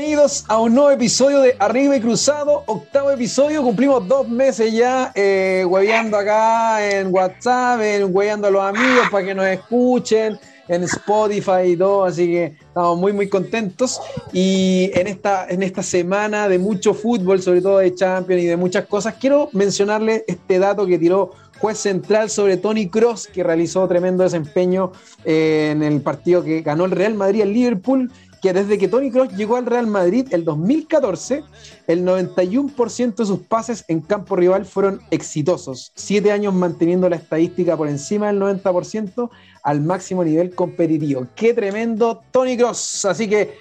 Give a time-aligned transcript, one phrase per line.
[0.00, 5.12] Bienvenidos a un nuevo episodio de Arriba y Cruzado, octavo episodio, cumplimos dos meses ya
[5.14, 10.38] eh, hueveando acá en WhatsApp, en hueveando a los amigos para que nos escuchen,
[10.68, 14.00] en Spotify y todo, así que estamos muy muy contentos.
[14.32, 18.56] Y en esta, en esta semana de mucho fútbol, sobre todo de Champions y de
[18.56, 23.86] muchas cosas, quiero mencionarle este dato que tiró juez central sobre Tony Cross, que realizó
[23.86, 24.92] tremendo desempeño
[25.26, 28.10] eh, en el partido que ganó el Real Madrid al Liverpool
[28.40, 31.42] que desde que Tony Kroos llegó al Real Madrid el 2014,
[31.86, 35.92] el 91% de sus pases en campo rival fueron exitosos.
[35.94, 39.30] Siete años manteniendo la estadística por encima del 90%
[39.62, 41.26] al máximo nivel competitivo.
[41.34, 43.04] Qué tremendo Tony Kroos.
[43.04, 43.54] Así que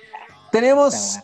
[0.52, 1.20] tenemos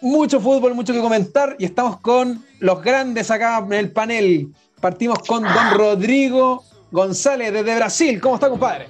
[0.00, 4.52] mucho fútbol, mucho que comentar y estamos con los grandes acá en el panel.
[4.80, 8.20] Partimos con Don Rodrigo González desde Brasil.
[8.20, 8.86] ¿Cómo está, compadre?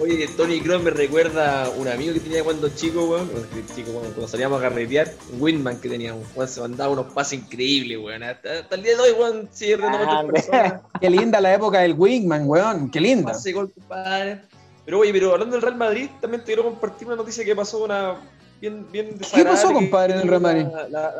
[0.00, 3.28] Oye, Tony Kroos me recuerda un amigo que tenía cuando chico, weón.
[3.74, 6.24] Chico, cuando salíamos a carretear, un Winman que teníamos.
[6.36, 8.22] Weón, se mandaba unos pases increíbles, weón.
[8.22, 10.74] Hasta, el día de hoy, weón, sigue ah, personas.
[11.00, 12.90] Qué linda la época del Wingman, weón.
[12.90, 13.32] Qué linda.
[13.32, 14.42] Pase gol, compadre.
[14.84, 17.82] Pero oye, pero hablando del Real Madrid, también te quiero compartir una noticia que pasó
[17.82, 18.16] una
[18.60, 20.66] bien, bien ¿Qué pasó, compadre, en el Real Madrid?
[20.90, 21.14] La,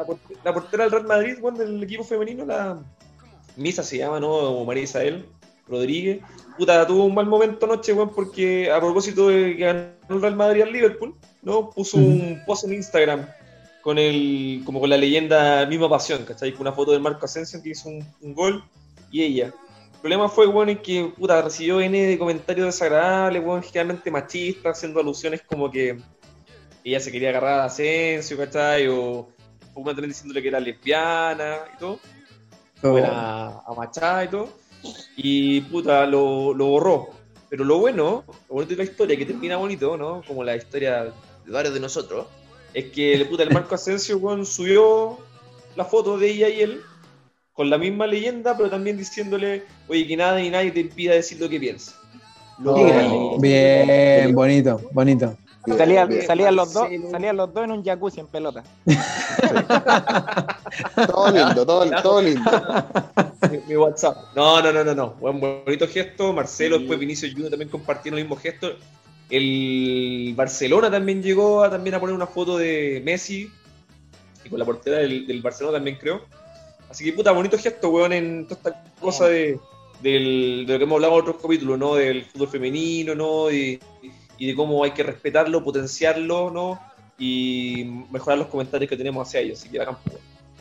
[0.45, 2.79] la, portera del Real Madrid, weón, del equipo femenino, la
[3.57, 4.65] Misa se llama, ¿no?
[4.65, 5.27] María Isabel
[5.67, 6.21] Rodríguez.
[6.57, 10.37] Puta, tuvo un mal momento anoche, weón, porque a propósito de que ganó el Real
[10.37, 11.71] Madrid al Liverpool, ¿no?
[11.71, 13.27] Puso un post en Instagram
[13.83, 16.53] con el, como con la leyenda Misma Pasión, ¿cachai?
[16.53, 18.65] Con una foto de Marco Asensio que hizo un, gol
[19.11, 19.47] y ella.
[19.47, 24.77] El problema fue, weón, es que, puta, recibió N de comentarios desagradables, weón, generalmente machistas,
[24.79, 25.99] haciendo alusiones como que
[26.85, 28.87] ella se quería agarrar a Asensio, ¿cachai?
[28.89, 29.29] O,
[29.75, 31.99] o también diciéndole que era lesbiana y todo
[32.85, 34.49] a, a y todo.
[35.17, 37.09] Y puta, lo, lo, borró.
[37.49, 40.23] Pero lo bueno, lo bonito de la historia, que termina bonito, ¿no?
[40.27, 42.27] Como la historia de varios de nosotros,
[42.73, 45.19] es que el puta, el Marco Asensio, subió
[45.77, 46.83] la foto de ella y él
[47.53, 51.41] con la misma leyenda, pero también diciéndole, oye, que nada y nadie te impida decir
[51.41, 51.97] lo que piensas.
[53.41, 55.37] bien, bonito, bonito.
[55.67, 58.63] Salían, los dos, salían los dos en un jacuzzi en pelota.
[61.07, 62.51] todo lindo, todo, todo lindo.
[63.67, 64.17] Mi, WhatsApp.
[64.37, 65.15] No, no, no, no, no.
[65.15, 66.35] Buen bonito gesto.
[66.35, 68.73] Marcelo, después Vinicio Junior también compartieron el mismo gesto.
[69.31, 73.51] El Barcelona también llegó a, también a poner una foto de Messi.
[74.45, 76.27] Y con la portera del, Barcelona también creo.
[76.91, 79.59] Así que puta, bonito gesto, weón, en toda esta cosa de,
[80.03, 81.95] del, de lo que hemos hablado en otros capítulos, ¿no?
[81.95, 83.51] Del fútbol femenino, ¿no?
[83.51, 86.81] Y, y de cómo hay que respetarlo, potenciarlo, ¿no?
[87.19, 89.61] Y mejorar los comentarios que tenemos hacia ellos.
[89.61, 89.81] Así que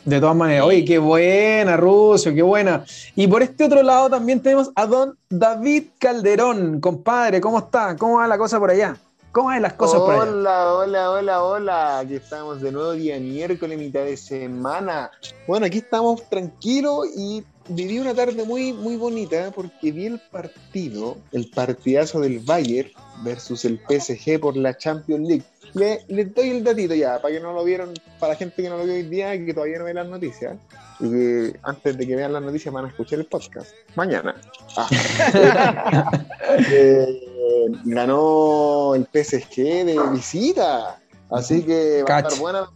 [0.04, 2.84] De todas maneras, oye, qué buena, Rucio, qué buena.
[3.16, 7.96] Y por este otro lado también tenemos a don David Calderón, compadre, ¿cómo está?
[7.96, 8.96] ¿Cómo va la cosa por allá?
[9.32, 10.32] ¿Cómo van las cosas hola, por allá?
[10.32, 11.98] Hola, hola, hola, hola.
[11.98, 15.10] Aquí estamos de nuevo día miércoles, mitad de semana.
[15.48, 21.16] Bueno, aquí estamos tranquilos y viví una tarde muy, muy bonita porque vi el partido,
[21.32, 22.90] el partidazo del Bayern
[23.24, 25.44] versus el PSG por la Champions League.
[25.74, 28.78] Le, doy el datito ya, para que no lo vieron, para la gente que no
[28.78, 30.56] lo vio hoy día y que todavía no ve las noticias,
[31.00, 33.70] y que antes de que vean las noticias van a escuchar el podcast.
[33.96, 34.34] Mañana.
[34.76, 36.10] Ah.
[36.46, 37.20] Eh,
[37.84, 42.68] ganó el PSG de visita, así que va a estar buena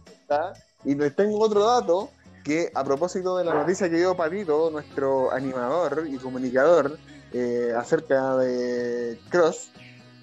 [0.83, 2.09] Y les tengo otro dato
[2.43, 6.97] que a propósito de la noticia que dio Patito, nuestro animador y comunicador
[7.31, 9.69] eh, acerca de Cross,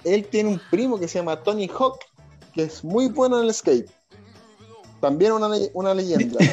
[0.06, 1.99] él tiene un primo que se llama Tony Hawk,
[2.55, 3.91] que es muy bueno en el skate.
[5.00, 6.39] También una, una leyenda.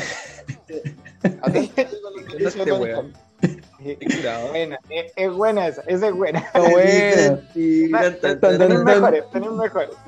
[5.16, 6.44] es, buena esa, esa es buena.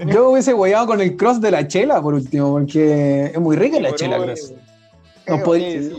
[0.05, 3.79] Yo hubiese guayado con el cross de la chela por último, porque es muy rica
[3.79, 4.53] la chela cross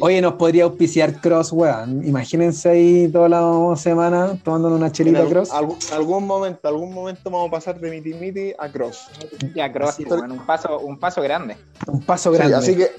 [0.00, 2.04] oye, nos podría auspiciar Cross, weón.
[2.06, 5.50] Imagínense ahí toda la semana tomando una chelita Cross.
[5.92, 9.09] Algún, momento, algún momento vamos a pasar de Miti Miti a Cross.
[9.54, 11.56] Ya, Cross, un, paso, un paso grande.
[11.86, 12.56] Un paso grande.
[12.56, 12.91] así que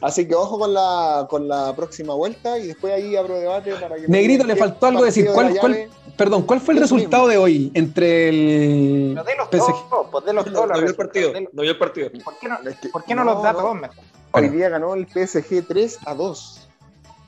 [0.00, 3.96] Así que ojo con la, con la próxima vuelta y después ahí abro debate para
[3.96, 4.06] que...
[4.06, 5.28] Negrito, le faltó algo decir.
[5.32, 9.90] ¿Cuál, perdón, ¿cuál fue el resultado de hoy entre el no de los PSG?
[9.90, 11.32] Dos, pues de los dos, no, vio el partido.
[11.52, 12.10] No vio el partido.
[12.24, 12.58] ¿Por qué no,
[12.92, 13.96] ¿por qué no, los da todos mejor?
[14.32, 16.68] Hoy día ganó el PSG 3 a 2.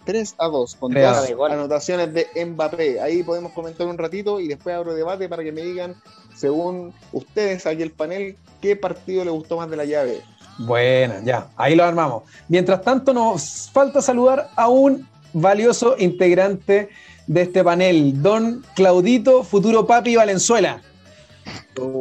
[0.05, 3.00] 3 a 2, con dos anotaciones de Mbappé.
[3.00, 5.94] Ahí podemos comentar un ratito y después abro debate para que me digan,
[6.35, 10.23] según ustedes aquí el panel, qué partido le gustó más de la llave.
[10.58, 12.25] Bueno, ya, ahí lo armamos.
[12.49, 16.88] Mientras tanto, nos falta saludar a un valioso integrante
[17.26, 20.82] de este panel, don Claudito Futuro Papi Valenzuela.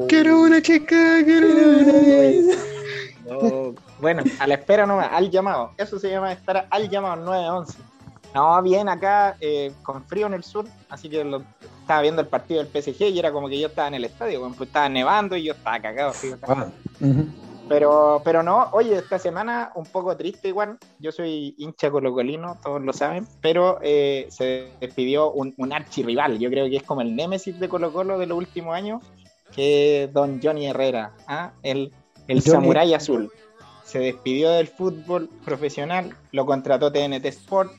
[0.07, 1.84] Quiero una chica, quiero una
[3.30, 5.72] No, bueno, a la espera nomás, al llamado.
[5.78, 7.75] Eso se llama estar al llamado 9-11.
[8.36, 11.42] No, bien acá, eh, con frío en el sur, así que lo,
[11.81, 14.40] estaba viendo el partido del PSG y era como que yo estaba en el estadio,
[14.42, 16.13] bueno, pues estaba nevando y yo estaba cagado.
[16.13, 16.68] Frío, Ah,
[17.68, 20.78] pero, pero no, oye, esta semana un poco triste igual.
[21.00, 26.40] Yo soy hincha colocolino, todos lo saben, pero eh, se despidió un, un archirrival.
[26.40, 29.04] Yo creo que es como el némesis de Colo Colo de los últimos años,
[29.56, 31.51] que es don Johnny Herrera, ¿ah?
[31.62, 31.94] el,
[32.28, 33.31] el Johnny- samurái azul.
[33.89, 37.71] Se despidió del fútbol profesional, lo contrató TNT Sport,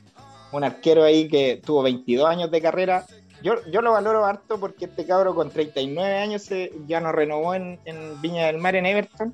[0.51, 3.05] un arquero ahí que tuvo 22 años de carrera.
[3.41, 7.55] Yo, yo lo valoro harto porque este cabro con 39 años se- ya no renovó
[7.55, 9.33] en, en Viña del Mar en Everton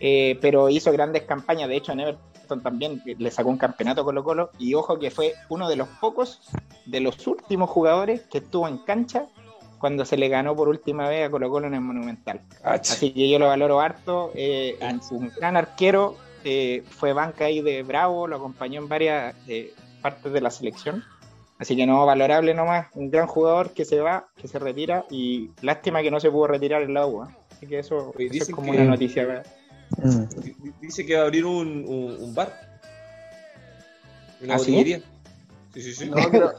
[0.00, 1.68] eh, pero hizo grandes campañas.
[1.68, 4.50] De hecho, en Everton también le sacó un campeonato Colo Colo.
[4.58, 6.40] Y ojo que fue uno de los pocos,
[6.86, 9.26] de los últimos jugadores que estuvo en cancha
[9.78, 12.40] cuando se le ganó por última vez a Colo Colo en el Monumental.
[12.64, 12.80] Ach.
[12.90, 14.32] Así que yo lo valoro harto.
[14.34, 16.16] eh, es un gran arquero.
[16.44, 19.72] eh, fue banca ahí de Bravo, lo acompañó en varias eh,
[20.02, 21.04] partes de la selección.
[21.58, 22.86] Así que no, valorable nomás.
[22.94, 25.04] Un gran jugador que se va, que se retira.
[25.10, 27.24] Y lástima que no se pudo retirar en la U.
[27.24, 27.28] ¿eh?
[27.50, 29.26] Así que eso, es como que- una noticia.
[29.26, 29.46] ¿verdad?
[30.02, 30.40] Mm.
[30.42, 32.52] Di- di- Dice que va a abrir un, un, un bar.
[34.40, 34.70] Una ¿Ah, sí?
[34.70, 34.98] botillería.
[34.98, 35.04] Sí,
[35.80, 36.10] sí, sí.
[36.10, 36.52] No, creo,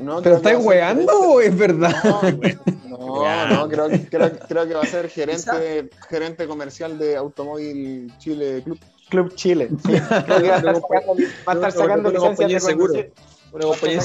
[0.00, 1.94] no, ¿Pero estáis weando o es verdad?
[2.20, 2.58] gerente-
[2.90, 8.62] No, no, creo, creo, creo que va a ser gerente, gerente comercial de Automóvil Chile
[8.64, 8.78] Club.
[9.08, 9.68] Club Chile.
[9.84, 9.92] Sí,
[10.26, 11.14] creo que va a estar sacando,
[11.48, 13.12] va a estar sacando licencias de conducir.
[13.52, 14.00] Una compañía.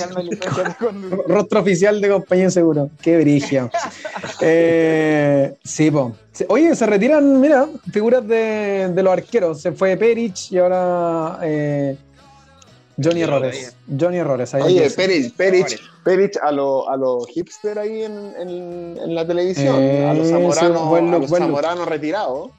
[1.27, 2.89] Rostro oficial de compañía de seguro.
[3.01, 3.69] Qué brillo.
[4.41, 6.15] Eh, sí, po.
[6.47, 9.61] Oye, se retiran, mira, figuras de, de los arqueros.
[9.61, 11.95] Se fue Perich y ahora eh,
[13.01, 13.75] Johnny Errores.
[13.99, 14.53] Johnny Errores.
[14.53, 14.89] ahí Oye.
[14.89, 20.13] Perich, Perich, Perich a los a lo hipster ahí en, en, en la televisión, a
[20.13, 22.51] los Eso, zamoranos, buen a look, los buen zamoranos retirados.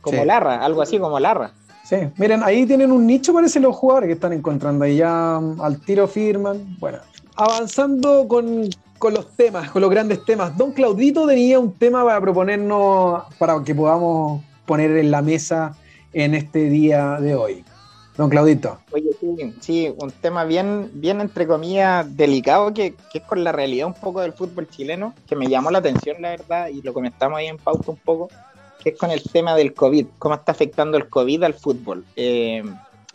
[0.00, 0.26] Como Sí.
[0.26, 1.52] Larra, algo así como Larra.
[1.84, 4.84] Sí, miren, ahí tienen un nicho, parece los jugadores que están encontrando.
[4.84, 6.76] Ahí ya mm, al tiro firman.
[6.78, 6.98] Bueno,
[7.34, 8.68] avanzando con,
[8.98, 10.56] con los temas, con los grandes temas.
[10.56, 15.74] Don Claudito tenía un tema para proponernos, para que podamos poner en la mesa
[16.12, 17.64] en este día de hoy.
[18.18, 18.80] Don Claudito.
[18.90, 23.52] Oye, sí, sí, un tema bien, bien entre comillas, delicado, que, que es con la
[23.52, 26.92] realidad un poco del fútbol chileno, que me llamó la atención, la verdad, y lo
[26.92, 28.28] comentamos ahí en pauta un poco,
[28.82, 32.04] que es con el tema del COVID, cómo está afectando el COVID al fútbol.
[32.16, 32.64] Eh,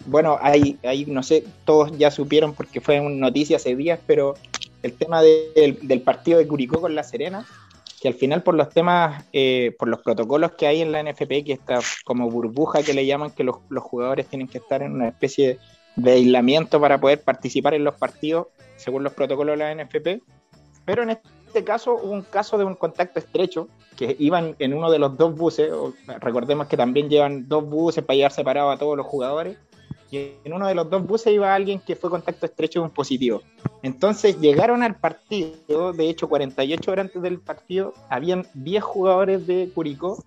[0.06, 4.36] bueno, hay, hay, no sé, todos ya supieron porque fue una noticia hace días, pero
[4.84, 7.46] el tema de- del, del partido de Curicó con La Serena,
[8.04, 11.46] que al final por los temas, eh, por los protocolos que hay en la NFP,
[11.46, 14.92] que está como burbuja que le llaman, que los, los jugadores tienen que estar en
[14.92, 15.58] una especie
[15.96, 20.22] de aislamiento para poder participar en los partidos, según los protocolos de la NFP.
[20.84, 24.92] Pero en este caso hubo un caso de un contacto estrecho, que iban en uno
[24.92, 25.72] de los dos buses,
[26.20, 29.58] recordemos que también llevan dos buses para llevar separado a todos los jugadores,
[30.14, 33.42] y en uno de los dos buses iba alguien que fue contacto estrecho un positivo.
[33.82, 39.72] Entonces llegaron al partido, de hecho 48 horas antes del partido, habían 10 jugadores de
[39.74, 40.24] Curicó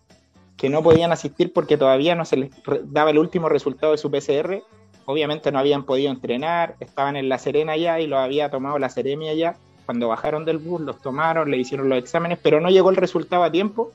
[0.56, 2.50] que no podían asistir porque todavía no se les
[2.86, 4.64] daba el último resultado de su PCR.
[5.04, 8.88] Obviamente no habían podido entrenar, estaban en La Serena ya y lo había tomado la
[8.88, 9.56] Seremia ya.
[9.84, 13.44] Cuando bajaron del bus los tomaron, le hicieron los exámenes, pero no llegó el resultado
[13.44, 13.92] a tiempo.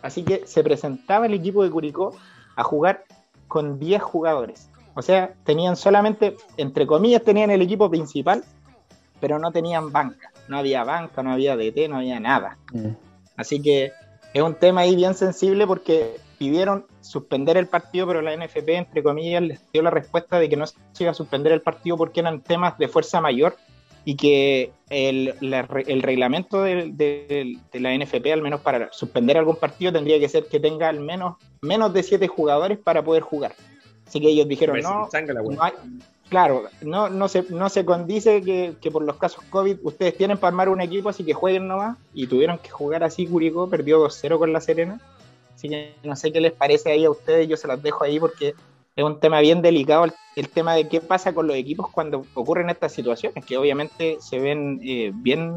[0.00, 2.16] Así que se presentaba el equipo de Curicó
[2.56, 3.04] a jugar
[3.46, 4.70] con 10 jugadores.
[4.94, 8.44] O sea, tenían solamente, entre comillas, tenían el equipo principal,
[9.20, 10.30] pero no tenían banca.
[10.48, 12.58] No había banca, no había DT, no había nada.
[13.36, 13.92] Así que
[14.32, 19.02] es un tema ahí bien sensible porque pidieron suspender el partido, pero la NFP, entre
[19.02, 22.20] comillas, les dio la respuesta de que no se iba a suspender el partido porque
[22.20, 23.56] eran temas de fuerza mayor
[24.04, 29.38] y que el, la- el reglamento de, de- de la NFP, al menos para suspender
[29.38, 33.22] algún partido, tendría que ser que tenga al menos menos de siete jugadores para poder
[33.22, 33.54] jugar.
[34.06, 35.72] Así que ellos dijeron, Parece no, la no hay-
[36.28, 40.36] claro, no, no, se, no se condice que, que por los casos COVID ustedes tienen
[40.38, 41.96] para armar un equipo, así que jueguen nomás.
[42.12, 45.00] Y tuvieron que jugar así, Curicó perdió 2-0 con la Serena.
[45.54, 48.18] Así que no sé qué les parece ahí a ustedes, yo se los dejo ahí
[48.20, 48.54] porque
[48.96, 52.24] es un tema bien delicado el, el tema de qué pasa con los equipos cuando
[52.34, 55.52] ocurren estas situaciones, que obviamente se ven eh, bien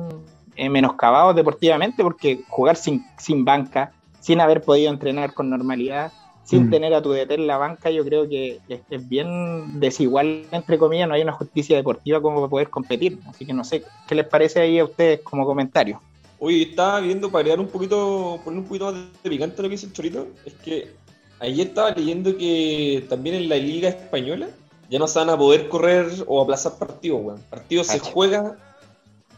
[0.55, 6.11] eh, menoscabados deportivamente porque jugar sin, sin banca, sin haber podido entrenar con normalidad,
[6.47, 6.69] sin Mm.
[6.71, 10.77] tener a tu DT en la banca, yo creo que es, es bien desigual, entre
[10.77, 13.19] comillas, no hay una justicia deportiva como para poder competir.
[13.27, 16.01] Así que no sé, ¿qué les parece ahí a ustedes como comentario?
[16.39, 19.87] Oye, estaba viendo para un poquito, poner un poquito más de picante lo que dice
[19.87, 20.27] el Chorito.
[20.45, 20.93] Es que
[21.39, 24.47] ayer estaba leyendo que también en la Liga Española
[24.89, 27.41] ya no se van a poder correr o aplazar partidos, weón.
[27.49, 28.55] Partidos se juega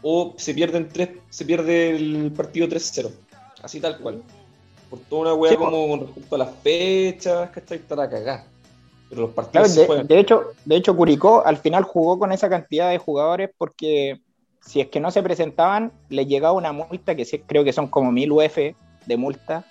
[0.02, 3.10] o se pierden tres, se pierde el partido 3-0.
[3.62, 4.22] Así tal cual.
[4.90, 7.78] Por toda una weá Sí, como con respecto a las fechas, ¿cachai?
[7.78, 8.44] Estará cagada.
[9.08, 10.06] Pero los partidos Claro, se de, juegan.
[10.06, 14.20] de hecho, de hecho, Curicó al final jugó con esa cantidad de jugadores porque
[14.60, 17.86] si es que no se presentaban, les llegaba una multa que sí- creo que son
[17.88, 18.56] como mil UF
[19.06, 19.64] de multa.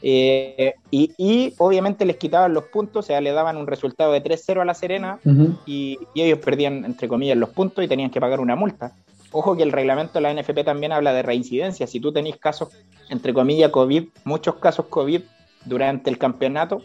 [0.00, 4.20] Eh, y, y obviamente les quitaban los puntos, o sea, le daban un resultado de
[4.22, 5.18] 3-0 a La Serena
[5.66, 8.92] y, y ellos perdían, entre comillas, los puntos y tenían que pagar una multa.
[9.38, 11.86] Ojo que el reglamento de la NFP también habla de reincidencia.
[11.86, 12.70] Si tú tenés casos,
[13.10, 15.20] entre comillas, COVID, muchos casos COVID
[15.66, 16.80] durante el campeonato,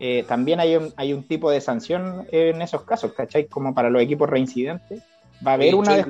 [0.00, 3.46] eh, también hay un, hay un tipo de sanción en esos casos, ¿cachai?
[3.46, 5.02] Como para los equipos reincidentes.
[5.46, 6.04] Va a haber una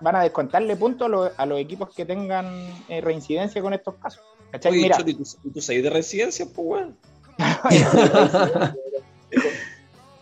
[0.00, 2.46] van a descontarle puntos a, los- a los equipos que tengan
[2.88, 4.22] eh, reincidencia con estos casos.
[4.50, 4.72] ¿Cachai?
[4.72, 5.10] Oye, Mira, ¿tú,
[5.44, 6.96] ¿y tú sabes de residencia, pues, weón?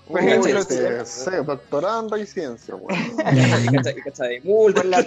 [0.09, 2.99] Uy, este, sí, doctorado en residencia, weón.
[3.65, 4.81] Y cacha- y cacha de multa.
[4.83, 5.07] por la,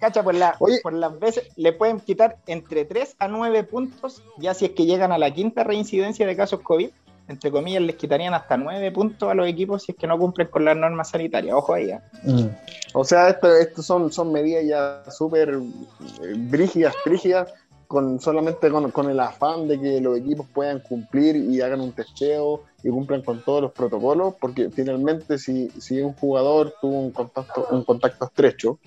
[0.00, 0.80] cacha, por, la- Oye.
[0.82, 4.84] por las veces le pueden quitar entre 3 a 9 puntos, ya si es que
[4.86, 6.90] llegan a la quinta reincidencia de casos COVID,
[7.28, 10.48] entre comillas, les quitarían hasta 9 puntos a los equipos si es que no cumplen
[10.48, 11.54] con las normas sanitarias.
[11.54, 11.90] Ojo ahí.
[11.90, 12.00] ¿eh?
[12.24, 12.46] Mm.
[12.94, 17.52] O sea, esto, esto son, son medidas ya súper eh, brígidas, brígidas,
[17.92, 21.92] con, solamente con, con el afán de que los equipos puedan cumplir y hagan un
[21.92, 27.10] testeo y cumplan con todos los protocolos, porque finalmente si, si un jugador tuvo un
[27.10, 28.78] contacto, un contacto estrecho,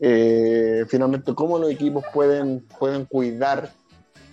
[0.00, 3.70] eh, finalmente cómo los equipos pueden, pueden cuidar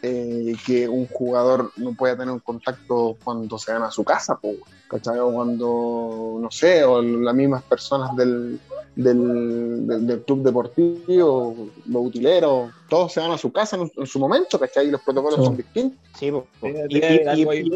[0.02, 4.40] eh, que un jugador no pueda tener un contacto cuando se van a su casa,
[4.88, 5.20] ¿cachai?
[5.20, 8.62] O cuando, no sé, o las mismas personas del,
[8.96, 11.56] del, del- del club deportivo,
[11.88, 14.88] los utileros, todos se van a su casa en, en su momento, ¿cachai?
[14.88, 15.46] Y los protocolos Sí.
[15.46, 16.00] son distintos.
[16.18, 16.32] Sí,
[16.90, 17.72] Y- y- y- ahí.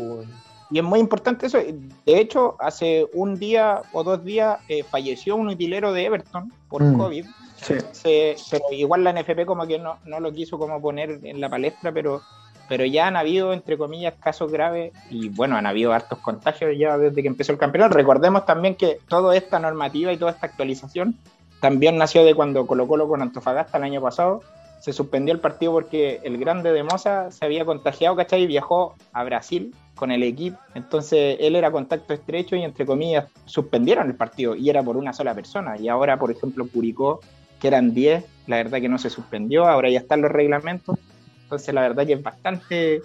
[0.71, 1.59] Y es muy importante eso.
[1.59, 6.83] De hecho, hace un día o dos días eh, falleció un utilero de Everton por
[6.83, 6.97] Mm.
[6.97, 7.25] COVID.
[7.61, 7.73] Sí.
[7.91, 11.49] Se- pero igual la NFP como que no, no lo quiso como poner en la
[11.49, 12.21] palestra, pero,
[12.67, 16.97] pero ya han habido, entre comillas, casos graves y bueno, han habido hartos contagios ya
[16.97, 17.95] desde que empezó el campeonato.
[17.95, 21.15] Recordemos también que toda esta normativa y toda esta actualización
[21.61, 24.41] también nació de cuando Colo Colo con Antofagasta el año pasado.
[24.79, 28.43] Se suspendió el partido porque el grande de Moza se había contagiado, ¿cachai?
[28.43, 30.59] Y viajó a Brasil con el equipo.
[30.75, 35.13] Entonces él era contacto estrecho y entre comillas suspendieron el partido y era por una
[35.13, 35.75] sola persona.
[35.79, 37.21] Y ahora, por ejemplo, Curicó,
[37.59, 40.99] que eran 10, la verdad que no se suspendió, ahora ya están los reglamentos.
[41.45, 43.01] Entonces la verdad que es bastante,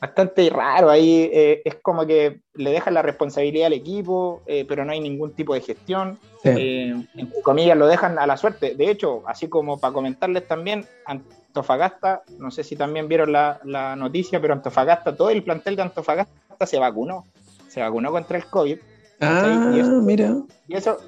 [0.00, 1.30] bastante raro ahí.
[1.32, 5.32] eh, es como que le dejan la responsabilidad al equipo, eh, pero no hay ningún
[5.32, 6.18] tipo de gestión.
[6.42, 6.50] Sí.
[6.50, 8.74] Eh, entre comillas, lo dejan a la suerte.
[8.74, 13.96] De hecho, así como para comentarles también, Antofagasta, no sé si también vieron la, la
[13.96, 17.24] noticia, pero Antofagasta, todo el plantel de Antofagasta se vacunó.
[17.68, 18.78] Se vacunó contra el COVID.
[19.20, 20.34] Ah, Y eso- mira.
[20.68, 20.98] Y eso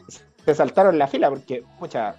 [0.44, 2.14] se saltaron la fila porque, pucha,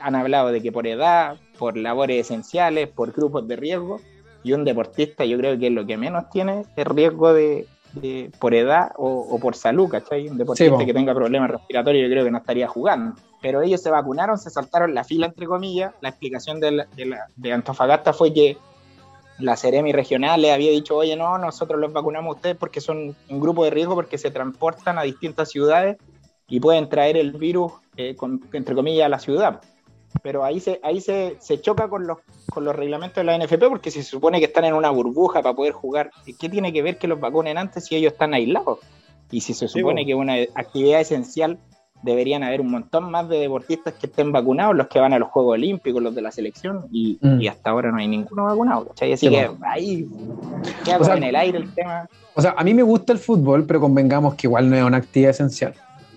[0.00, 4.00] han hablado de que por edad, por labores esenciales, por grupos de riesgo,
[4.44, 8.54] y un deportista yo creo que lo que menos tiene es riesgo de, de- por
[8.54, 10.28] edad o, o por salud, ¿cachai?
[10.28, 10.86] Un deportista po.
[10.86, 13.16] que tenga problemas respiratorios yo creo que no estaría jugando.
[13.42, 15.92] Pero ellos se vacunaron, se saltaron la fila, entre comillas.
[16.00, 18.56] La explicación de, la- de la- de Antofagasta fue que
[19.40, 23.14] la Ceremi regional le había dicho, oye, no, nosotros los vacunamos a ustedes porque son
[23.28, 25.96] un grupo de riesgo, porque se transportan a distintas ciudades
[26.48, 29.60] y pueden traer el virus, eh, con- entre comillas, a la ciudad.
[30.22, 32.18] Pero ahí se, ahí se, se choca con los,
[32.52, 35.42] con los reglamentos de la NFP porque si se supone que están en una burbuja
[35.42, 38.78] para poder jugar, ¿qué tiene que ver que los vacunen antes si ellos están aislados?
[39.30, 40.06] Y si se Sí, supone po.
[40.06, 41.58] que es una actividad esencial,
[42.02, 45.28] deberían haber un montón más de deportistas que estén vacunados, los que van a los
[45.28, 47.40] Juegos Olímpicos, los de la selección, y, Mm.
[47.42, 48.86] y hasta ahora no hay ninguno vacunado.
[48.88, 49.12] ¿cachai?
[49.12, 50.08] Así Sí, que ahí
[50.84, 52.08] queda O sea, en el aire el tema.
[52.34, 54.96] O sea, a mí me gusta el fútbol, pero convengamos que igual no es una
[54.98, 55.74] actividad esencial.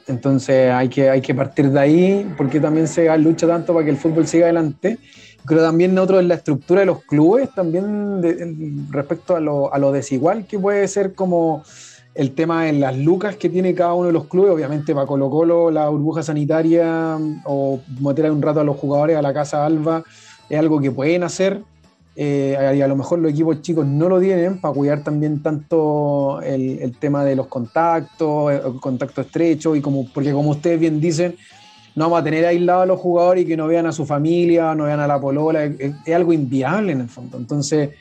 [0.08, 3.92] Entonces hay que, hay que partir de ahí, porque también se lucha tanto para que
[3.92, 4.98] el fútbol siga adelante.
[5.46, 9.80] Creo también otro es la estructura de los clubes, también en- respecto a lo, a
[9.92, 11.64] desigual que puede ser como
[12.14, 14.52] el tema de las lucas que tiene cada uno de los clubes.
[14.52, 19.22] Obviamente para Colo Colo la burbuja sanitaria o meter un rato a los jugadores a
[19.22, 20.04] la casa alba
[20.50, 21.62] es algo que pueden hacer,
[22.16, 26.42] eh, y a lo mejor los equipos chicos no lo tienen para cuidar también tanto
[26.42, 31.36] el, tema de los contactos, el contacto estrecho, y como, porque como ustedes bien dicen,
[31.96, 34.76] no vamos a tener aislados a los jugadores y que no vean a su familia,
[34.76, 37.38] no vean a la polola, es, algo inviable en el fondo.
[37.38, 37.92] Entonces,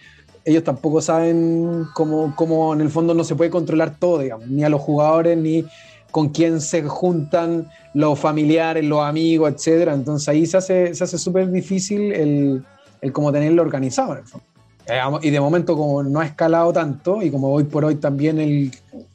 [0.44, 4.64] ellos tampoco saben cómo, cómo en el fondo no se puede controlar todo, digamos, ni
[4.64, 5.64] a los jugadores, ni
[6.10, 9.94] con quién se juntan los familiares, los amigos, etcétera.
[9.94, 12.64] Entonces ahí se hace, se hace súper difícil el,
[13.00, 14.18] el como tenerlo organizado.
[14.86, 18.40] Eh, y de momento como no ha escalado tanto y como hoy por hoy también
[18.40, 18.70] el,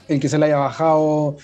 [0.07, 1.35] el que se le haya bajado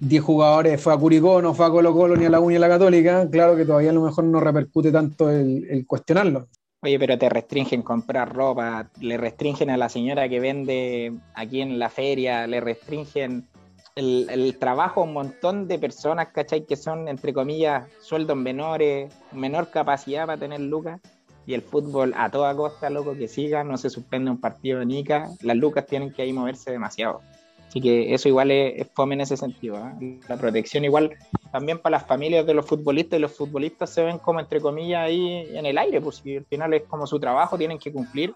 [0.00, 2.56] 10 jugadores fue a Curicó, no fue a Colo Colo ni a la Uni ni
[2.56, 6.48] a la Católica, claro que todavía a lo mejor no repercute tanto el, el cuestionarlo.
[6.82, 11.78] Oye, pero te restringen comprar ropa, le restringen a la señora que vende aquí en
[11.78, 13.48] la feria, le restringen
[13.94, 16.66] el, el trabajo a un montón de personas, ¿cachai?
[16.66, 21.00] Que son, entre comillas, sueldos menores, menor capacidad para tener lucas.
[21.46, 24.86] Y el fútbol a toda costa, loco, que siga, no se suspende un partido de
[24.86, 27.20] Nica, las lucas tienen que ahí moverse demasiado.
[27.68, 29.76] Así que eso igual es, es fome en ese sentido.
[29.76, 30.20] ¿eh?
[30.28, 31.10] La protección igual
[31.50, 35.00] también para las familias de los futbolistas y los futbolistas se ven como entre comillas
[35.02, 38.32] ahí en el aire, pues si al final es como su trabajo, tienen que cumplir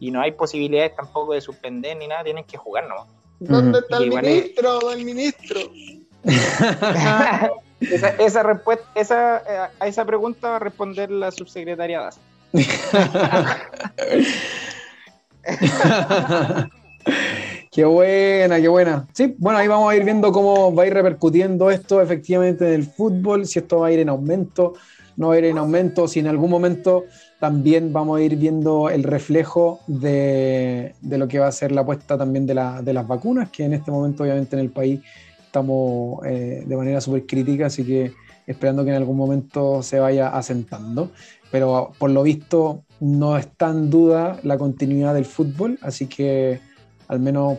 [0.00, 3.08] y no hay posibilidades tampoco de suspender ni nada, tienen que jugar nomás.
[3.38, 4.90] ¿Dónde está el Igual es- ministro?
[4.92, 5.60] El ministro.
[7.80, 12.20] esa, esa, respuesta, esa, eh, a esa pregunta va a responder la subsecretaria Daza.
[17.70, 19.08] Qué buena, qué buena.
[19.14, 22.72] Sí, bueno, ahí vamos a ir viendo cómo va a ir repercutiendo esto efectivamente en
[22.74, 24.74] el fútbol, si esto va a ir en aumento,
[25.16, 27.06] no va a ir en aumento, si en algún momento
[27.38, 31.82] también vamos a ir viendo el reflejo de, de lo que va a ser la
[31.82, 35.02] apuesta también de, la- de las vacunas, que en este momento obviamente en el país
[35.44, 40.28] estamos eh, de manera súper crítica, así que esperando que en algún momento se vaya
[40.28, 41.12] asentando.
[41.50, 46.60] Pero por lo visto no está en duda la continuidad del fútbol, así que
[47.08, 47.58] al menos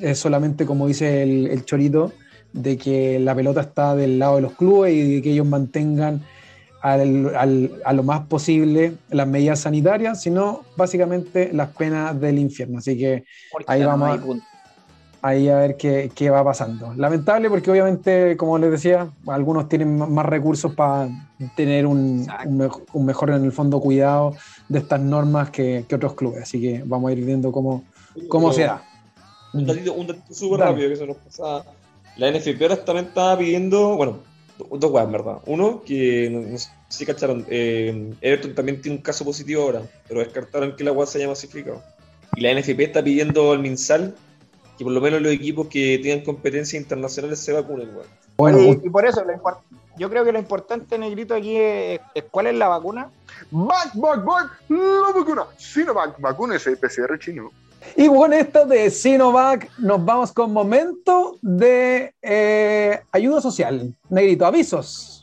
[0.00, 2.12] es solamente como dice el, el chorito,
[2.52, 6.22] de que la pelota está del lado de los clubes y de que ellos mantengan
[6.82, 12.78] al- al- a lo más posible las medidas sanitarias, sino básicamente las penas del infierno.
[12.78, 14.20] Así que Porque Ahí vamos.
[15.26, 16.92] Ahí a ver qué, qué va pasando.
[16.94, 21.08] Lamentable porque obviamente, como les decía, algunos tienen más recursos para
[21.56, 24.34] tener un, un mej- un mejor, en el fondo, cuidado
[24.68, 26.42] de estas normas que, que otros clubes.
[26.42, 27.84] Así que vamos a ir viendo cómo,
[28.28, 28.82] cómo se da.
[29.54, 31.64] Un datito, un datito súper rápido que se nos pasaba.
[32.16, 34.18] La NFP ahora también estaba pidiendo, bueno,
[34.58, 35.38] do- dos weas, verdad.
[35.46, 39.80] Uno, que no, no sé si cacharon, eh, Everton también tiene un caso positivo ahora,
[40.06, 41.82] pero descartaron que la wea se haya masificado.
[42.36, 44.14] Y la NFP está pidiendo al MinSal
[44.76, 48.08] que por lo menos los equipos que tengan competencias internacionales se vacunen, weón.
[48.36, 49.32] Bueno, y por eso lo
[49.96, 53.10] yo creo que lo importante, Negrito, aquí es, es cuál es la vacuna.
[53.50, 54.50] Back, back, back.
[54.68, 55.46] La vacuna.
[55.56, 57.50] Sinovac, vacúnese, PCR chino.
[57.96, 63.94] Y con esto de Sinovac, nos vamos con momento de eh, ayuda social.
[64.08, 65.13] Negrito, avisos.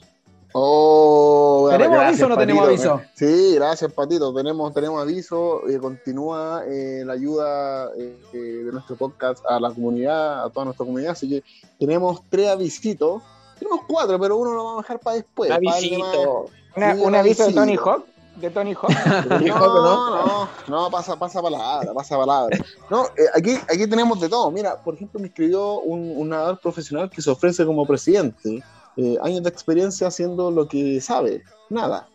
[0.54, 2.92] Oh, bueno, ¿Tenemos gracias, aviso o no tenemos Patito.
[2.94, 3.10] aviso?
[3.16, 4.34] Sí, gracias, Patito.
[4.34, 5.68] Tenemos, tenemos aviso.
[5.70, 10.66] eh, continúa eh, la ayuda eh, eh, de nuestro podcast a la comunidad, a toda
[10.66, 11.12] nuestra comunidad.
[11.14, 11.44] Así que
[11.80, 13.22] tenemos tres avisitos.
[13.58, 15.52] Tenemos cuatro, pero uno lo vamos a dejar para después.
[15.52, 16.46] Avisito.
[16.46, 17.54] más- Una- Sí, un aviso de.
[17.54, 18.06] Tony Hawk.
[18.38, 18.90] De Tony Hawk.
[19.46, 22.58] No, no, no, pasa, pasa palabra, pasa palabra.
[22.90, 24.50] No, eh, aquí, aquí tenemos de todo.
[24.52, 28.64] Mira, por ejemplo, me escribió un, un nadador profesional que se ofrece como presidente.
[28.98, 32.08] Eh, años de experiencia haciendo lo que sabe, nada.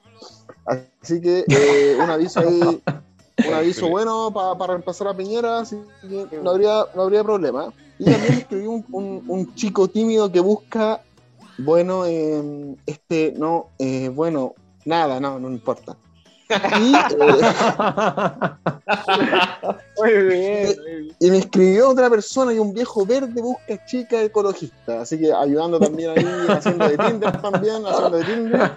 [0.64, 2.82] Así que eh, un aviso ahí,
[3.46, 7.72] un aviso bueno para reemplazar a Piñera, así que no habría, no habría problema.
[7.98, 11.02] Y también me escribió un, un- un chico tímido que busca,
[11.58, 12.42] bueno, eh,
[12.86, 15.96] este, no, eh, bueno, nada, no, no importa.
[16.48, 16.92] Y,
[19.98, 20.76] Muy bien.
[21.18, 25.00] y me escribió otra persona y un viejo verde busca chica ecologista.
[25.00, 28.72] Así que ayudando también ahí, haciendo de Tinder también, haciendo de Tinder.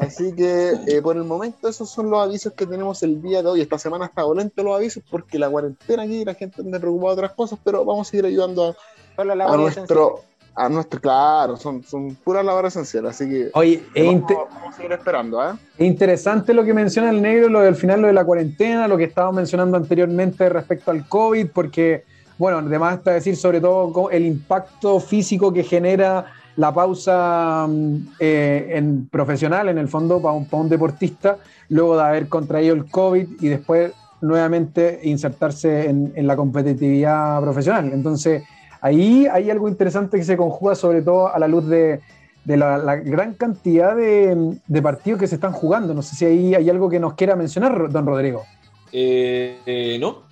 [0.00, 3.48] Así que eh, por el momento esos son los avisos que tenemos el día de
[3.48, 3.60] hoy.
[3.60, 7.20] Esta semana está lento los avisos porque la cuarentena aquí la gente anda preocupada de
[7.20, 8.74] otras cosas, pero vamos a seguir ayudando
[9.16, 10.22] a, a nuestro,
[10.54, 13.10] a nuestro, claro, son, son puras labores esenciales.
[13.10, 14.32] Así que Oye, es, vamos,
[14.68, 15.52] a seguir esperando, ¿eh?
[15.76, 18.96] es interesante lo que menciona el negro, lo del final, lo de la cuarentena, lo
[18.96, 22.04] que estábamos mencionando anteriormente respecto al COVID, porque,
[22.38, 28.72] bueno, además está decir sobre todo el impacto físico que genera la pausa mm, eh,
[28.74, 31.38] en profesional, en el fondo, para un, para un deportista,
[31.68, 37.90] luego de haber contraído el COVID y después nuevamente insertarse en, en la competitividad profesional.
[37.92, 38.44] Entonces,
[38.84, 42.00] ahí hay algo interesante que se conjuga sobre todo a la luz de,
[42.44, 45.94] de la, la gran cantidad de, de partidos que se están jugando.
[45.94, 48.44] No sé si ahí hay algo que nos quiera mencionar, don Rodrigo.
[48.92, 50.22] Eh, eh, ¿No?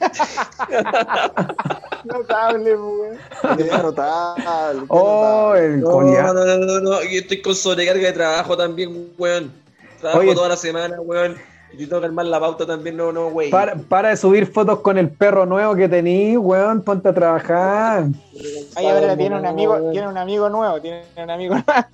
[2.04, 3.18] Notable, weón.
[3.82, 5.64] Notable, Oh, notable.
[5.66, 6.22] el No, Colia.
[6.24, 9.52] no, no, no, no, yo estoy con sobrecarga de trabajo también, weón.
[10.00, 10.34] Trabajo Oye.
[10.34, 11.36] toda la semana, weón.
[11.72, 13.50] Y tengo que armar la pauta también, no, no, güey.
[13.50, 18.06] Para, para de subir fotos con el perro nuevo que tení, weón, ponte a trabajar.
[18.74, 21.88] Ahí ahora tiene un amigo, tiene un amigo nuevo, tiene un amigo nuevo.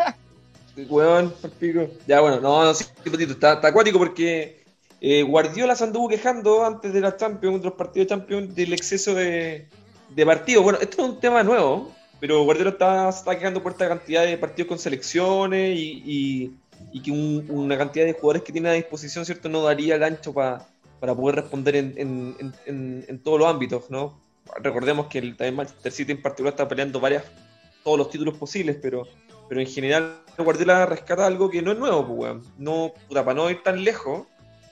[0.89, 1.87] Weón, pico.
[2.07, 4.65] Ya, bueno, no, no, sí, Patito, está, está acuático porque
[5.01, 8.73] eh, Guardiola se anduvo quejando antes de la Champions, de los partidos de Champions, del
[8.73, 9.69] exceso de,
[10.11, 10.65] de partidos.
[10.65, 14.39] Bueno, esto es un tema nuevo, pero Guardiola está, está quejando por esta cantidad de
[14.39, 16.53] partidos con selecciones y, y,
[16.95, 19.49] y que un- una cantidad de jugadores que tiene a disposición, ¿cierto?
[19.49, 20.65] No daría el ancho pa-
[21.01, 24.19] para poder responder en, en- en- todos los ámbitos, ¿no?
[24.63, 27.25] Recordemos que el, también Manchester City en particular está peleando varias,
[27.83, 29.09] todos los títulos posibles, pero,
[29.49, 32.43] pero en general Guardiola rescata algo que no es nuevo, pues, weón.
[32.59, 34.27] No, para no ir tan lejos,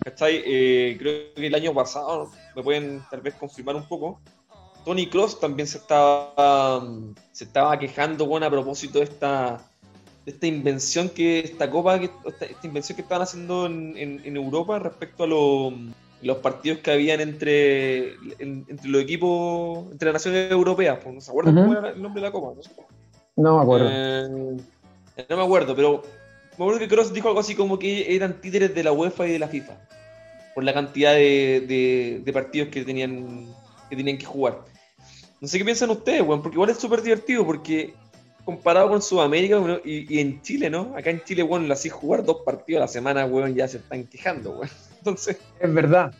[0.04, 0.42] ¿cachai?
[0.46, 4.20] Eh, creo que el año pasado, me pueden tal vez confirmar un poco,
[4.84, 6.86] Tony Kroos también se estaba,
[7.32, 9.60] se estaba quejando, bueno, a propósito de esta,
[10.24, 14.20] de esta invención que, esta copa, que, esta, esta invención que estaban haciendo en, en-
[14.24, 15.72] en Europa respecto a lo-
[16.22, 20.98] los partidos que habían entre, en- entre los equipos, entre las naciones europeas.
[21.02, 22.54] Pues, ¿No se acuerdan cómo era el nombre de la copa?
[22.54, 22.62] ¿no?
[23.44, 23.88] No me acuerdo.
[23.90, 24.56] Eh,
[25.28, 26.02] no me acuerdo, pero
[26.58, 29.32] me acuerdo que Kroos dijo algo así como que eran títeres de la UEFA y
[29.32, 29.76] de la FIFA
[30.54, 33.46] por la cantidad de, de- de partidos que tenían
[33.90, 34.58] que tenían que jugar.
[35.40, 37.94] No sé qué piensan ustedes, weón, porque igual es súper divertido porque
[38.44, 40.92] comparado con Sudamérica y, y en Chile, ¿no?
[40.96, 44.04] Acá en Chile, weón, así jugar dos partidos a la semana, weón, ya se están
[44.04, 44.70] quejando, weón.
[44.98, 46.12] Entonces, Es verdad,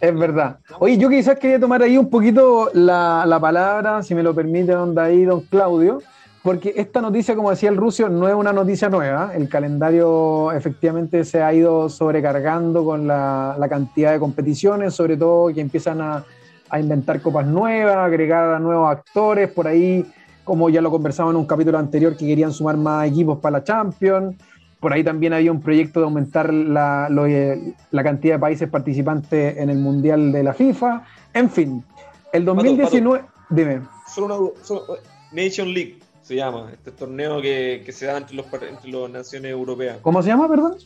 [0.00, 0.58] es verdad.
[0.78, 4.72] Oye, yo quizás quería tomar ahí un poquito la, la palabra, si me lo permite,
[4.72, 6.00] don David, don Claudio,
[6.42, 9.32] porque esta noticia, como decía el ruso, no es una noticia nueva.
[9.34, 15.52] El calendario efectivamente se ha ido sobrecargando con la, la cantidad de competiciones, sobre todo
[15.52, 16.24] que empiezan a,
[16.70, 20.06] a inventar copas nuevas, agregar a nuevos actores, por ahí,
[20.48, 23.64] como ya lo conversamos en un capítulo anterior, que querían sumar más equipos para la
[23.64, 24.34] Champions.
[24.80, 28.68] Por ahí también había un proyecto de aumentar la, lo- eh, la cantidad de países
[28.70, 31.04] participantes en el Mundial de la FIFA.
[31.34, 31.84] En fin,
[32.32, 33.24] el 2019...
[33.50, 33.80] Dime.
[34.12, 34.96] solo una solo-
[35.32, 39.50] Nation League se llama, este torneo que, que se da entre, los, entre las naciones
[39.50, 39.98] europeas.
[40.02, 40.76] ¿Cómo se llama, perdón?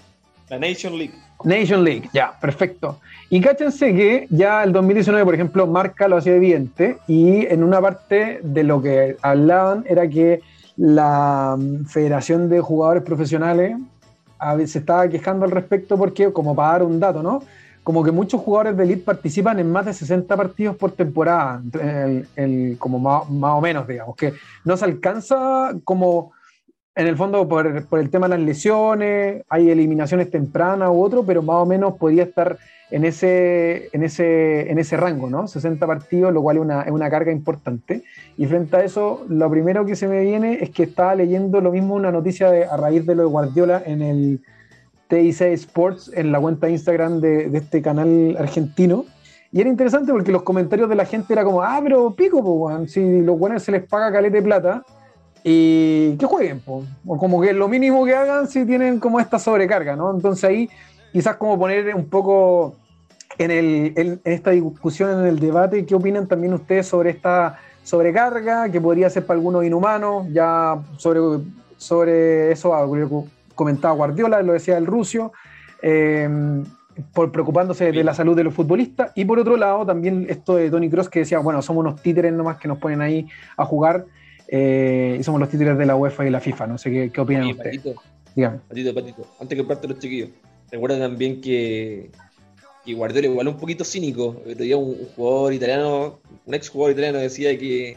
[0.52, 1.14] La Nation League.
[1.44, 3.00] Nation League, ya, perfecto.
[3.30, 7.80] Y cáchense que ya el 2019, por ejemplo, Marca lo hacía evidente y en una
[7.80, 10.42] parte de lo que hablaban era que
[10.76, 13.78] la mm, Federación de Jugadores Profesionales
[14.66, 17.42] se estaba quejando al respecto porque, como para dar un dato, ¿no?
[17.82, 21.62] Como que muchos jugadores de elite participan en más de 60 partidos por temporada,
[22.78, 24.34] como más, más o menos, digamos, que
[24.66, 26.32] no se alcanza como
[26.94, 31.24] en el fondo por, por el tema de las lesiones, hay eliminaciones tempranas u otro,
[31.24, 32.58] pero más o menos podría estar
[32.92, 35.48] en ese, en ese, en ese rango, ¿no?
[35.48, 38.04] 60 partidos, lo cual es una, es una carga importante.
[38.36, 41.72] Y frente a eso, lo primero que se me viene es que estaba leyendo lo
[41.72, 44.42] mismo, una noticia de, a raíz de lo de Guardiola en el
[45.08, 49.06] TIC Sports, en la cuenta de Instagram de, este canal argentino.
[49.50, 52.88] Y era interesante porque los comentarios de la gente era como, ah, pero pico, weón,
[52.88, 54.84] si los buenos se les paga caleta de plata,
[55.44, 56.84] y que jueguen, po.
[57.06, 60.14] o como que lo mínimo que hagan si tienen como esta sobrecarga, ¿no?
[60.14, 60.70] Entonces ahí
[61.12, 62.76] quizás como poner un poco
[63.38, 67.58] en, el, en, en esta discusión, en el debate, ¿qué opinan también ustedes sobre esta
[67.82, 70.26] sobrecarga que podría ser para algunos inhumanos?
[70.32, 71.20] Ya sobre,
[71.76, 72.86] sobre eso ah,
[73.54, 75.32] comentaba Guardiola, lo decía el Rusio,
[75.82, 76.28] eh,
[77.12, 80.70] por preocupándose de la salud de los futbolistas, y por otro lado también esto de
[80.70, 84.04] Tony Cross que decía, bueno, somos unos títeres nomás que nos ponen ahí a jugar,
[84.54, 87.20] eh, y somos los títeres de la UEFA y la FIFA, no sé qué, qué
[87.22, 87.78] opinan Oye, ustedes.
[87.78, 88.02] Patito,
[88.34, 88.58] Dígame.
[88.68, 90.28] Patito, Patito, antes que parte los chiquillos,
[90.70, 92.10] recuerda también que,
[92.84, 94.42] que Guardiola igual un poquito cínico.
[94.44, 97.96] El otro día un, un jugador italiano, un ex jugador italiano decía que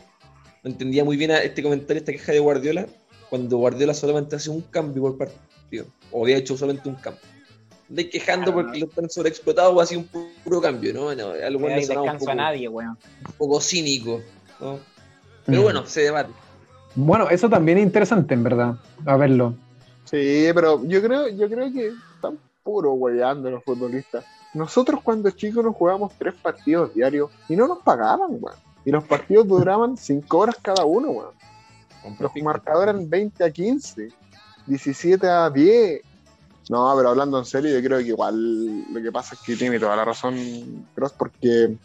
[0.63, 2.85] no entendía muy bien a este comentario, esta queja de Guardiola,
[3.29, 7.21] cuando Guardiola solamente hace un cambio por partido, o había hecho solamente un cambio.
[7.89, 11.13] De quejando Claro, porque lo están sobreexplotados o así un pu- puro cambio, ¿no?
[11.13, 12.97] no algo un poco, a nadie, weón.
[13.27, 14.21] un poco cínico,
[14.59, 14.79] ¿no?
[15.45, 15.63] Pero Mm.
[15.63, 16.31] bueno, se debate.
[16.95, 19.55] Bueno, eso también es interesante, en verdad, a verlo.
[20.05, 24.23] Sí, pero yo creo, yo creo que están puro hueveando los futbolistas.
[24.53, 28.57] Nosotros cuando chicos nos jugábamos tres partidos diarios y no nos pagaban, weón.
[28.85, 31.33] Y los partidos duraban cinco horas cada uno, weón.
[32.19, 34.09] Los marcadores eran 20 a 15,
[34.67, 36.01] 17 a 10.
[36.69, 39.79] No, pero hablando en serio, yo creo que igual lo que pasa es que tiene
[39.79, 40.35] toda la razón
[40.95, 41.75] Cross porque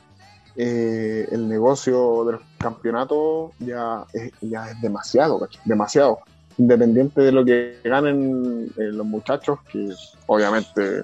[0.63, 6.19] eh, el negocio de los campeonatos ya es, ya es demasiado, demasiado.
[6.59, 9.89] Independiente de lo que ganen eh, los muchachos, que
[10.27, 11.03] obviamente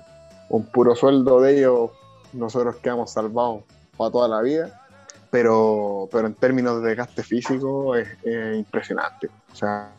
[0.51, 1.90] un puro sueldo de ellos,
[2.33, 3.62] nosotros quedamos salvados
[3.97, 4.83] para toda la vida
[5.31, 9.29] pero, pero en términos de gasto físico es, es impresionante.
[9.53, 9.92] O sea,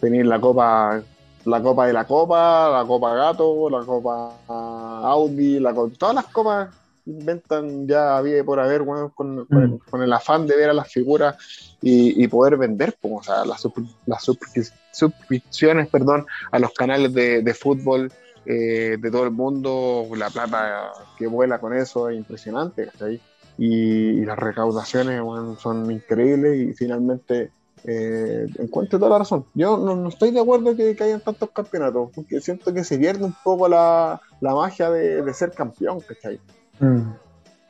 [0.00, 1.00] tenéis la copa,
[1.44, 6.26] la copa de la copa, la copa gato, la copa Audi, la co- todas las
[6.26, 6.68] copas
[7.06, 10.72] inventan ya había por haber bueno, con, con el, con el afán de ver a
[10.72, 11.36] las figuras
[11.82, 16.72] y, y poder vender, pues, o sea, las, sub- las suscrip- suscripciones perdón, a los
[16.72, 18.10] canales de, de fútbol
[18.46, 22.86] eh, de todo el mundo, la plata que vuela con eso es impresionante.
[22.86, 23.20] ¿cachai?
[23.58, 27.50] y, y las recaudaciones bueno, son increíbles y finalmente
[27.84, 29.44] eh, encuentro toda la razón.
[29.54, 32.98] Yo no, no estoy de acuerdo que, que hayan tantos campeonatos, porque siento que se
[32.98, 36.40] pierde un poco la, la magia de, de ser campeón, ¿cachai?
[36.80, 37.12] Mm.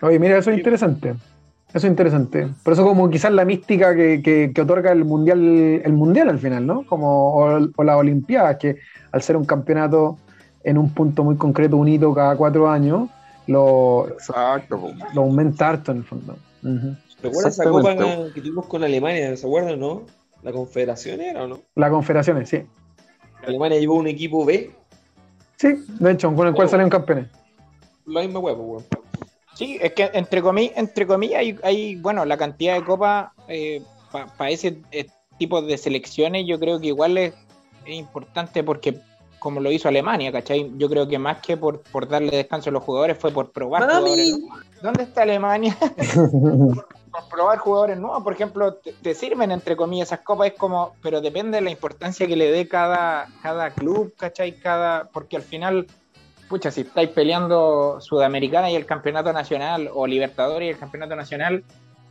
[0.02, 1.10] Oye, mira, eso es interesante.
[1.68, 2.48] Eso es interesante.
[2.62, 5.40] Por eso como quizás la mística que, que- que otorga el mundial,
[5.84, 6.84] el mundial al final, ¿no?
[6.86, 8.76] Como o, o las Olimpiadas, que
[9.10, 10.18] al ser un campeonato
[10.62, 13.08] en un punto muy concreto, un hito cada cuatro años,
[13.46, 14.78] lo, Exacto.
[14.80, 14.92] po.
[15.14, 16.36] lo aumenta harto en el fondo.
[16.62, 16.94] Ujú.
[17.22, 17.94] ¿Recuerdas esa copa
[18.34, 19.36] que tuvimos con Alemania?
[19.36, 20.02] ¿Se acuerdan, no?
[20.42, 21.60] ¿La Confederación era o no?
[21.74, 22.62] Las confederaciones, sí.
[23.46, 24.70] Alemania llevó un equipo B,
[25.56, 26.70] Sí, de hecho, con el cual Oh.
[26.70, 27.28] salieron campeones.
[28.06, 28.84] La misma pues, weón.
[29.54, 33.30] Sí, es que entre comillas, entre comillas hay, hay, bueno, la cantidad de copas
[34.36, 35.06] para ese eh,
[35.38, 37.34] tipo de selecciones yo creo que igual es,
[37.84, 39.00] es importante porque
[39.44, 40.72] como lo hizo Alemania, ¿cachai?
[40.78, 43.82] Yo creo que más que por, por darle descanso a los jugadores fue por probar
[43.82, 43.92] ¡Mami!
[43.92, 44.30] jugadores.
[44.30, 44.58] nuevos.
[44.82, 45.76] ¿Dónde está Alemania?
[47.14, 50.94] por probar jugadores nuevos, por ejemplo, te, te sirven entre comillas esas copas, es como,
[51.02, 54.58] pero depende de la importancia que le dé cada, cada club, ¿cachai?
[54.58, 55.86] Cada, porque al final,
[56.54, 61.64] pucha, si estáis peleando Sudamericana y el Campeonato Nacional, o Libertadores y el Campeonato Nacional,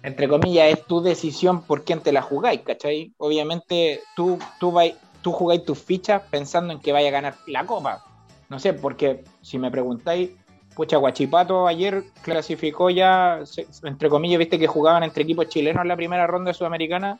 [0.03, 3.13] entre comillas, es tu decisión por quién te la jugáis, ¿cachai?
[3.19, 7.65] Obviamente tú, tú, vai- tú jugáis tus fichas pensando en que vaya a ganar la
[7.65, 8.03] copa.
[8.49, 10.31] No sé, porque si me preguntáis,
[10.75, 13.39] pucha, Guachipato ayer clasificó ya,
[13.83, 17.17] entre comillas, viste que jugaban entre equipos chilenos en la primera ronda de Sudamericana,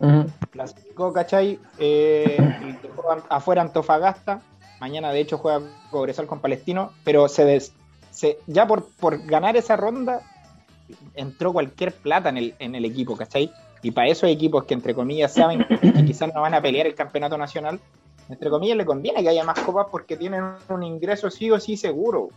[0.00, 0.26] Ujú.
[0.50, 1.56] clasificó, ¿cachai?
[1.78, 4.42] Eh, y dejó afuera Antofagasta.
[4.84, 6.92] Mañana, de hecho, juega Cobresal con Palestino.
[7.04, 7.72] Pero se, des-
[8.10, 10.20] se ya por, por ganar esa ronda,
[11.14, 13.50] entró cualquier plata en el, en el equipo, ¿cachai?
[13.80, 16.94] Y para esos equipos que, entre comillas, saben que quizás no van a pelear el
[16.94, 17.80] campeonato nacional,
[18.28, 21.78] entre comillas, le conviene que haya más copas porque tienen un ingreso sí o sí
[21.78, 22.28] seguro.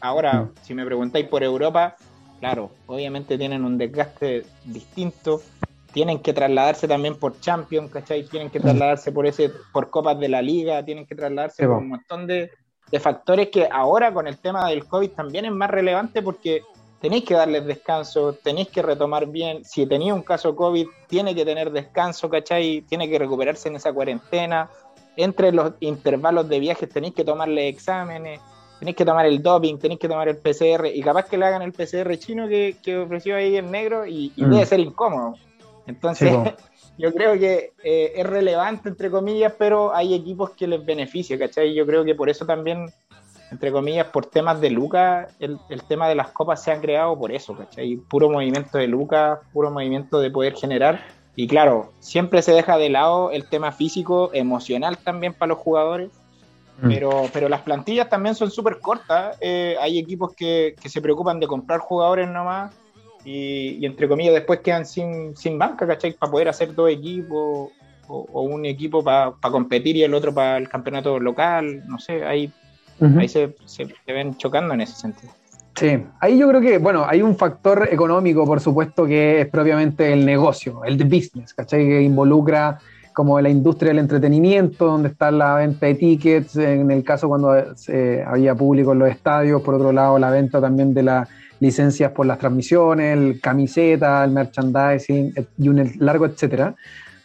[0.00, 1.96] Ahora, si me preguntáis por Europa,
[2.38, 5.42] claro, obviamente tienen un desgaste distinto
[5.92, 8.24] tienen que trasladarse también por Champions, ¿cachai?
[8.24, 11.76] Tienen que trasladarse por ese, por copas de la liga, tienen que trasladarse Sí, por
[11.76, 11.78] po.
[11.82, 12.50] un montón de,
[12.90, 16.62] de factores que ahora con el tema del COVID también es más relevante porque
[17.00, 19.64] tenéis que darles descanso, tenéis que retomar bien.
[19.64, 22.82] Si tenía un caso COVID, tiene que tener descanso, ¿cachai?
[22.82, 24.70] Tiene que recuperarse en esa cuarentena.
[25.16, 28.40] Entre los intervalos de viajes tenéis que tomarle exámenes,
[28.78, 31.62] tenéis que tomar el doping, tenéis que tomar el PCR, y capaz que le hagan
[31.62, 34.50] el PCR chino que, que ofreció ahí el negro y, y Mm.
[34.50, 35.34] debe ser incómodo.
[35.86, 36.52] Entonces, Sí,
[36.98, 41.74] yo creo que eh, es relevante, entre comillas, pero hay equipos que les beneficia, ¿cachai?
[41.74, 42.90] Yo creo que por eso también,
[43.50, 47.18] entre comillas, por temas de Lucas, el, el tema de las copas se ha creado
[47.18, 47.96] por eso, ¿cachai?
[47.96, 51.00] Puro movimiento de Lucas, puro movimiento de poder generar.
[51.36, 56.10] Y claro, siempre se deja de lado el tema físico, emocional también para los jugadores.
[56.82, 56.88] Mm.
[56.88, 59.36] Pero, pero las plantillas también son súper cortas.
[59.40, 62.74] eh, hay equipos que, que se preocupan de comprar jugadores nomás
[63.24, 66.12] y, y entre comillas después quedan sin, sin banca, ¿cachai?
[66.12, 67.70] Para poder hacer dos equipos
[68.08, 71.82] o, o un equipo para competir y el otro para el campeonato local.
[71.86, 72.52] No sé, ahí,
[73.18, 75.32] ahí se, se, se ven chocando en ese sentido.
[75.76, 80.12] Sí, ahí yo creo que, bueno, hay un factor económico, por supuesto, que es propiamente
[80.12, 81.86] el negocio, el business, ¿cachai?
[81.86, 82.78] Que involucra
[83.12, 87.56] como la industria del entretenimiento, donde está la venta de tickets, en el caso cuando
[87.88, 91.28] eh, había público en los estadios, por otro lado la venta también de las
[91.60, 96.74] licencias por las transmisiones, el camiseta, el merchandising y un largo etcétera.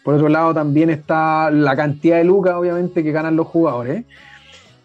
[0.04, 4.06] Por otro lado también está la cantidad de lucas, obviamente, que ganan los jugadores.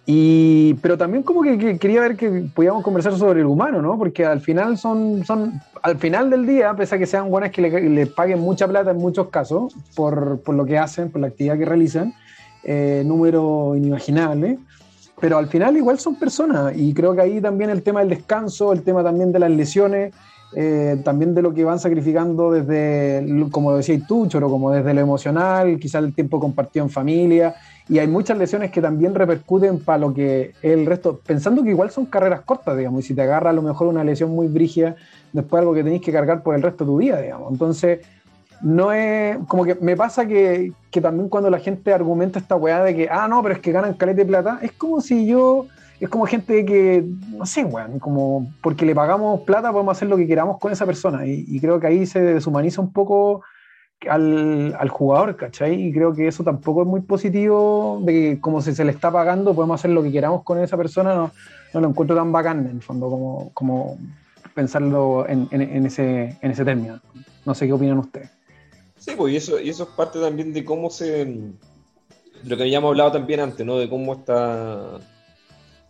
[0.07, 3.99] Y, pero también como que, que quería ver que podíamos conversar sobre el humano, ¿no?
[3.99, 7.63] Porque al final son, son al final del día, pese a que sean buenas que
[7.63, 11.59] le paguen mucha plata en muchos casos por, por lo que hacen, por la actividad
[11.59, 12.15] que realizan,
[12.65, 14.59] eh, número inimaginable,
[15.21, 18.73] pero al final igual son personas y creo que ahí también el tema del descanso,
[18.73, 20.15] el tema también de las lesiones,
[20.57, 25.01] eh, también de lo que van sacrificando desde, como decías tú, Choro, como desde lo
[25.01, 27.55] emocional, quizás el tiempo compartido en familia,
[27.89, 31.91] y hay muchas lesiones que también repercuten para lo que el resto, pensando que igual
[31.91, 34.97] son carreras cortas, digamos, y si te agarra a lo mejor una lesión muy brígida,
[35.33, 37.53] después algo que tenéis que cargar por el resto de tu vida, digamos.
[37.53, 38.01] Entonces,
[38.63, 42.83] no es, como que me pasa que, que también cuando la gente argumenta esta weá
[42.83, 45.67] de que, ah, no, pero es que ganan caleta de plata, es como si yo,
[45.99, 50.17] es como gente que, no sé, weón, como porque le pagamos plata podemos hacer lo
[50.17, 53.43] que queramos con esa persona, y, creo que ahí se deshumaniza un poco
[54.09, 55.75] al, al, jugador, ¿cachai?
[55.75, 59.11] Y creo que eso tampoco es muy positivo, de que como si se le está
[59.11, 61.31] pagando, podemos hacer lo que queramos con esa persona, no,
[61.73, 63.99] no lo encuentro tan bacán en el fondo como, como
[64.55, 67.01] pensarlo en, en, en, ese, en ese término.
[67.47, 68.40] No sé qué opinan ustedes.
[69.01, 71.25] Sí, pues y eso, y eso es parte también de cómo se...
[71.25, 71.55] de
[72.45, 73.79] lo que habíamos hablado también antes, ¿no?
[73.79, 75.01] De cómo está...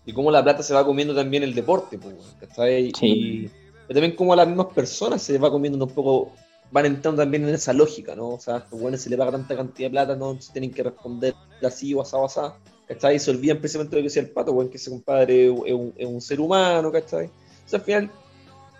[0.07, 2.93] Y cómo la plata se va comiendo también el deporte, pues, ¿cachai?
[2.99, 3.07] Sí.
[3.07, 3.51] Y,
[3.89, 6.33] y también cómo a las mismas personas se les va comiendo un poco
[6.71, 8.31] van entrando también en esa lógica, ¿no?
[8.31, 10.71] O sea, a estos buenos se le paga tanta cantidad de plata, no se tienen
[10.71, 12.55] que responder así o asá o asá,
[12.87, 13.17] ¿cachai?
[13.17, 15.51] Y se olvidan precisamente de lo que decía el pato, weón, que ese compadre es
[15.51, 17.27] un, es un ser humano, ¿cachai?
[17.27, 18.11] O sea, al final,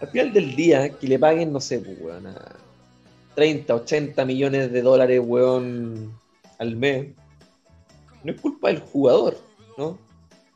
[0.01, 2.57] al final del día, que le paguen, no sé, pues, weón, a
[3.41, 6.13] 30, 80 millones de dólares, weón,
[6.59, 7.07] al mes,
[8.23, 9.39] no es culpa del jugador,
[9.79, 9.97] ¿no?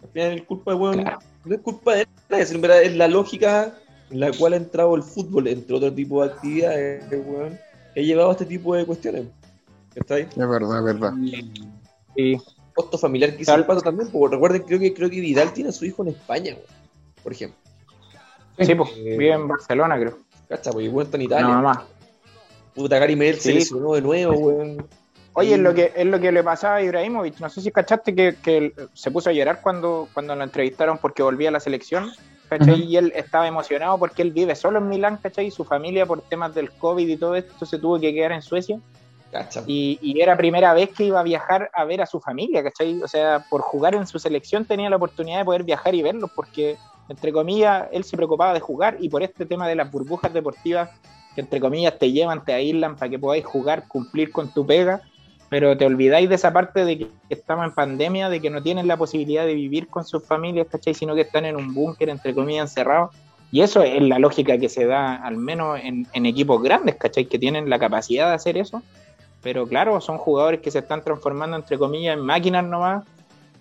[0.02, 1.18] Al final es culpa de, weón, Claro.
[1.46, 3.74] no es culpa de nadie, sino es la lógica
[4.10, 7.58] en la cual ha entrado el fútbol, entre otro tipo de actividades, weón,
[7.94, 9.24] que ha llevado a este tipo de cuestiones.
[9.94, 10.22] ¿Cachai?
[10.24, 11.12] Es verdad, es verdad.
[12.14, 12.36] Sí.
[12.74, 13.62] Costo familiar que hizo Claro.
[13.62, 16.08] el pato también, porque recuerden, creo que creo que Vidal tiene a su hijo en
[16.10, 16.66] España, weón,
[17.22, 17.58] por ejemplo.
[18.60, 20.18] Sí, pues, Eh, vive en Barcelona, creo.
[20.50, 20.74] ¿Cachai?
[20.74, 21.48] Porque weón está en Italia.
[21.48, 21.78] Nada más.
[22.74, 23.54] Puta, Gary Medel se Sí.
[23.54, 24.86] lesionó de nuevo, weón.
[25.34, 27.40] Oye, es lo que es lo que le pasaba a Ibrahimovic.
[27.40, 30.98] No sé si cachaste que, que él se puso a llorar cuando, cuando lo entrevistaron
[30.98, 32.12] porque volvía a la selección.
[32.76, 35.46] Y él estaba emocionado porque él vive solo en Milán, ¿cachai?
[35.46, 38.42] Y su familia, por temas del COVID y todo esto, se tuvo que quedar en
[38.42, 38.78] Suecia.
[39.66, 43.02] Y, y era primera vez que iba a viajar a ver a su familia, ¿cachai?
[43.02, 46.30] O sea, por jugar en su selección tenía la oportunidad de poder viajar y verlos
[46.36, 46.76] porque,
[47.08, 50.90] entre comillas, él se preocupaba de jugar y por este tema de las burbujas deportivas
[51.34, 55.02] que, entre comillas, te llevan, te aíslan para que podáis jugar, cumplir con tu pega,
[55.48, 58.88] pero te olvidáis de esa parte de que estamos en pandemia, de que no tienen
[58.88, 60.94] la posibilidad de vivir con sus familias, ¿cachai?
[60.94, 63.14] Sino que están en un búnker, entre comillas, encerrados.
[63.52, 67.26] Y eso es la lógica que se da, al menos en, en equipos grandes, ¿cachai?
[67.26, 68.82] Que tienen la capacidad de hacer eso
[69.44, 73.04] pero claro, son jugadores que se están transformando, entre comillas, en máquinas nomás,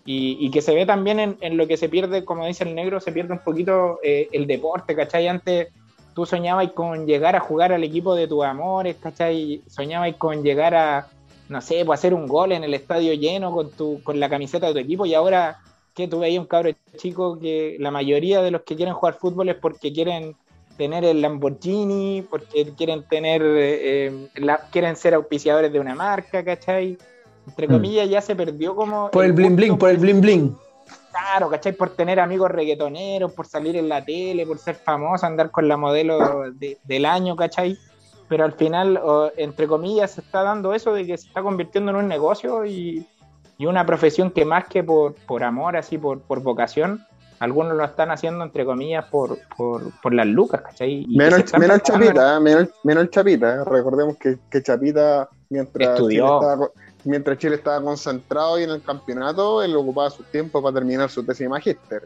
[0.06, 3.02] y, y que se ve también en, lo que se pierde, como dice el negro,
[3.02, 5.28] se pierde un poquito eh, el deporte, ¿cachai?
[5.28, 5.68] Antes
[6.13, 9.62] tú soñabas con llegar a jugar al equipo de tus amores, ¿cachai?
[9.67, 11.08] Soñabas con llegar a,
[11.49, 14.67] no sé, pues hacer un gol en el estadio lleno con, tu, con la camiseta
[14.67, 15.60] de tu equipo, y ahora
[15.93, 19.49] que tú veías un cabro chico que la mayoría de los que quieren jugar fútbol
[19.49, 20.36] es porque quieren
[20.78, 26.43] tener el Lamborghini, porque quieren tener, eh, eh, la- quieren ser auspiciadores de una marca,
[26.43, 26.97] ¿cachai?
[27.47, 27.71] Entre Mm.
[27.71, 29.12] comillas ya se perdió como...
[29.12, 30.56] Por el bling bling, por el bling bling.
[31.13, 31.73] Claro, ¿cachai?
[31.73, 35.78] Por tener amigos reggaetoneros, por salir en la tele, por ser famoso, andar con la
[35.78, 37.78] modelo de- del año, ¿cachai?
[38.28, 38.99] Pero al final,
[39.38, 43.08] entre comillas, se está dando eso de que se está convirtiendo en un negocio y,
[43.60, 47.06] y una profesión que más que por, por amor, así, por, por vocación,
[47.39, 51.06] algunos lo están haciendo, entre comillas, por, por, por las lucas, ¿cachai?
[51.08, 52.39] Y Menos, menos en- Chapita, ¿eh?
[52.39, 53.56] menos, menos Chapita.
[53.56, 53.63] ¿eh?
[53.65, 56.41] Recordemos que, que Chapita, mientras Estudió.
[56.41, 56.69] Estaba,
[57.04, 61.24] mientras Chile estaba concentrado y en el campeonato, él ocupaba su tiempo para terminar su
[61.24, 62.04] tesis de magíster.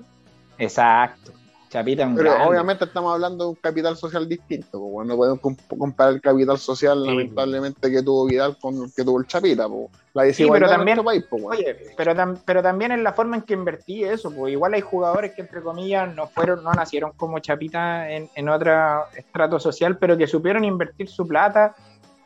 [0.58, 1.32] Exacto.
[1.70, 2.48] Chapita Pero grande.
[2.48, 4.80] obviamente estamos hablando de un capital social distinto.
[4.80, 7.08] pues, bueno, no podemos comp- comparar el capital social, Sí.
[7.10, 9.68] lamentablemente, que tuvo Vidal con el que tuvo el Chapita.
[9.68, 9.90] pues.
[10.14, 11.26] La Sí, pero en nuestro país.
[11.30, 11.60] pues, bueno.
[11.60, 14.82] Oye, pero, tam- pero también es la forma en que invertí eso, pues igual hay
[14.82, 19.98] jugadores que entre comillas no fueron, no nacieron como chapita en, en otro estrato social,
[19.98, 21.76] pero que supieron invertir su plata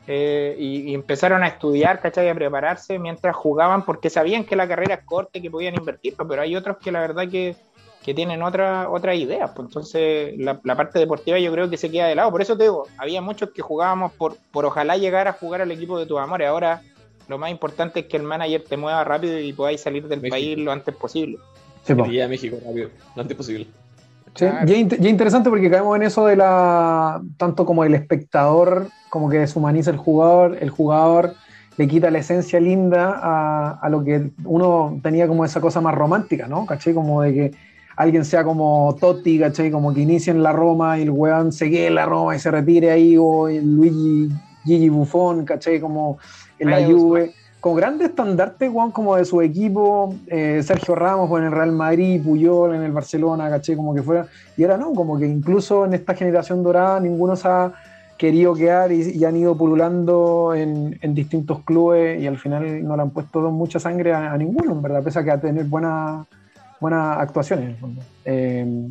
[0.06, 2.28] eh, y, y empezaron a estudiar, ¿cachai?
[2.28, 6.14] A prepararse mientras jugaban porque sabían que la carrera es corta y que podían invertir,
[6.16, 7.54] pero hay otros que la verdad que,
[8.04, 11.90] que tienen otra, otra idea, pues entonces la, la parte deportiva yo creo que se
[11.90, 15.28] queda de lado, por eso te digo, había muchos que jugábamos por, por ojalá llegar
[15.28, 16.82] a jugar al equipo de tus amores, ahora
[17.28, 20.34] lo más importante es que el manager te mueva rápido y podáis salir del México.
[20.34, 21.38] país lo antes posible.
[21.84, 23.68] Sí, a México rápido, lo antes posible.
[24.34, 24.66] Sí, Claro.
[24.70, 27.20] y es interesante porque caemos en eso de la.
[27.36, 31.34] tanto como el espectador, como que deshumaniza el jugador, el jugador
[31.76, 35.94] le quita la esencia linda a, a lo que uno tenía como esa cosa más
[35.94, 36.66] romántica, ¿no?
[36.66, 36.92] ¿Cachai?
[36.94, 37.52] Como de que
[37.96, 39.70] alguien sea como Totti, ¿cachai?
[39.70, 42.38] Como que inicie en la Roma y el weón se quede en la Roma y
[42.38, 44.30] se retire ahí, o el Luigi
[44.64, 45.80] Gigi Buffon, ¿cachai?
[45.80, 46.18] Como
[46.58, 47.32] en la Juve.
[47.62, 52.20] Con grandes estandartes, weón, como de su equipo, eh, Sergio Ramos en el Real Madrid,
[52.20, 54.26] Puyol en el Barcelona, caché, como que fuera.
[54.56, 57.72] Y ahora no, como que incluso en esta generación dorada ninguno se ha
[58.18, 62.96] querido quedar y, y han ido pululando en, en distintos clubes y al final no
[62.96, 65.64] le han puesto mucha sangre a, a ninguno, en verdad, pese a que a tener
[65.66, 66.26] buenas
[66.80, 67.66] buenas actuaciones.
[67.66, 68.02] en el fondo.
[68.24, 68.88] Eh,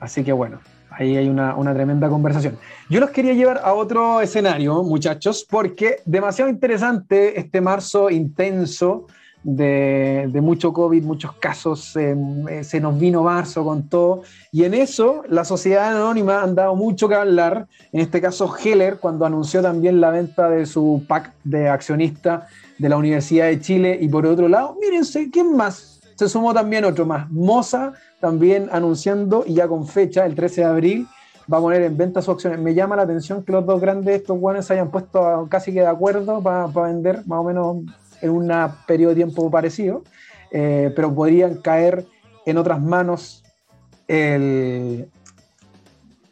[0.00, 0.58] así que bueno,
[0.98, 2.58] ahí hay una, una tremenda conversación.
[2.88, 9.06] Yo los quería llevar a otro escenario, muchachos, porque demasiado interesante este marzo intenso
[9.42, 12.16] de, de mucho COVID, muchos casos, eh,
[12.50, 16.74] eh, se nos vino marzo con todo, y en eso la sociedad anónima han dado
[16.74, 21.32] mucho que hablar, en este caso Heller, cuando anunció también la venta de su pack
[21.44, 22.48] de accionista
[22.78, 25.95] de la Universidad de Chile, y por otro lado, mírense, ¿quién más?
[26.16, 30.66] Se sumó también otro más, Moza, también anunciando, y ya con fecha, el 13 de
[30.66, 31.08] abril,
[31.52, 32.58] va a poner en venta sus acciones.
[32.58, 35.86] Me llama la atención que los dos grandes, estos guanes, hayan puesto casi que de
[35.86, 37.76] acuerdo para vender más o menos
[38.22, 38.50] en un
[38.86, 40.02] periodo de tiempo parecido,
[40.50, 42.06] eh, pero podrían caer
[42.46, 43.42] en otras manos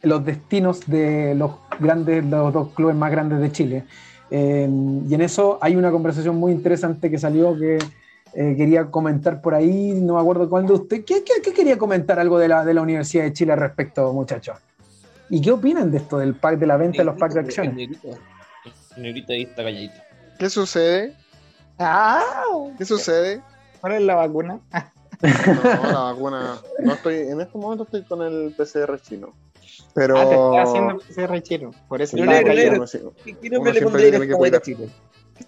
[0.01, 3.83] los destinos de los grandes, los dos clubes más grandes de Chile.
[4.31, 4.67] Eh,
[5.07, 7.77] y en eso hay una conversación muy interesante que salió que
[8.35, 11.05] eh, quería comentar por ahí, no me acuerdo cuándo usted.
[11.05, 14.11] ¿Qué, qué, qué quería comentar algo de la, de la Universidad de Chile al respecto,
[14.13, 14.57] muchachos?
[15.29, 17.89] ¿Y qué opinan de esto, del pack de la venta de los packs de acciones?
[18.93, 20.03] Señorita ahí está calladita.
[20.37, 21.15] ¿Qué sucede?
[21.79, 22.21] Ah,
[22.77, 23.41] ¿Qué sucede?
[23.81, 24.59] ¿Cuál es la vacuna?
[25.21, 26.57] No, la vacuna.
[26.83, 29.33] No estoy, en este momento estoy con el PCR chino.
[29.93, 30.17] Pero.
[30.17, 31.71] Ah, te está haciendo PCR chino.
[31.87, 32.85] Por eso Sí, Pero estaba leer, callado.
[32.85, 32.99] leer.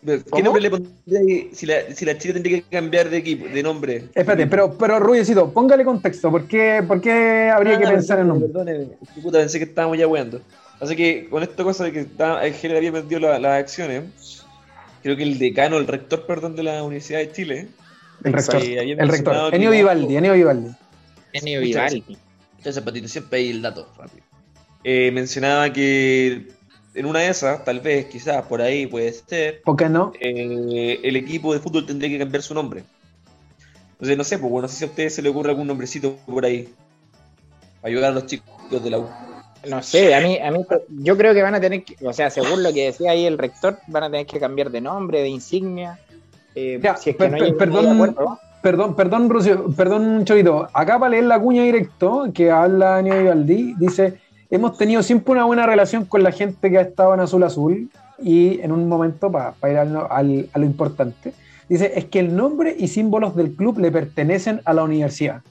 [0.06, 3.64] ¿Qué, nombre le pondría si la, si la Chile tendría que cambiar de equipo, de
[3.64, 3.96] nombre?
[4.14, 6.30] Espérate, pero, pero Ruyecito, póngale contexto.
[6.30, 8.48] ¿Por qué, por qué habría que pensar en nombre?
[8.50, 8.88] Perdóneme,
[9.22, 10.42] puta, pensé que estábamos ya weando.
[10.80, 14.46] Así que con esta cosa de que está, el general había vendido la- las acciones,
[15.02, 17.68] creo que el decano, el rector, perdón, de la Universidad de Chile,
[18.24, 18.62] El rector.
[18.62, 19.56] El rector.
[19.56, 20.70] Enio Vivaldi, Enio Vivaldi.
[21.34, 22.18] Muchas Vivaldi.
[22.58, 24.24] Muchas Patito, siempre hay el dato rápido.
[24.84, 26.48] Eh, mencionaba que
[26.98, 30.12] en una de esas, tal vez, quizás por ahí puede ser, ¿Por qué no?
[30.20, 32.84] eh, el equipo de fútbol tendría que cambiar su nombre.
[33.92, 36.16] Entonces, no sé, pues, bueno, no sé si a ustedes se le ocurre algún nombrecito
[36.26, 36.70] por ahí
[37.82, 38.48] para ayudar a los chicos
[38.84, 39.08] de la U.
[39.68, 40.66] No sé, a mí, a mí,
[41.04, 43.38] yo creo que van a tener que, o sea, según lo que decía ahí el
[43.38, 46.00] rector, van a tener que cambiar de nombre, de insignia.
[46.56, 48.16] eh, Ya, si es que per- no per- hay perdón,
[48.62, 50.68] Perdón, perdón, Rucio, perdón, Chovito.
[50.74, 54.20] Acá para leer la cuña directo que habla Enio Vivaldi, dice:
[54.50, 57.90] Hemos tenido siempre una buena relación con la gente que ha estado en Azul Azul.
[58.20, 61.34] Y en un momento, para ir al- al- a lo importante,
[61.70, 65.42] dice: Es que el nombre y símbolos del club le pertenecen a la universidad.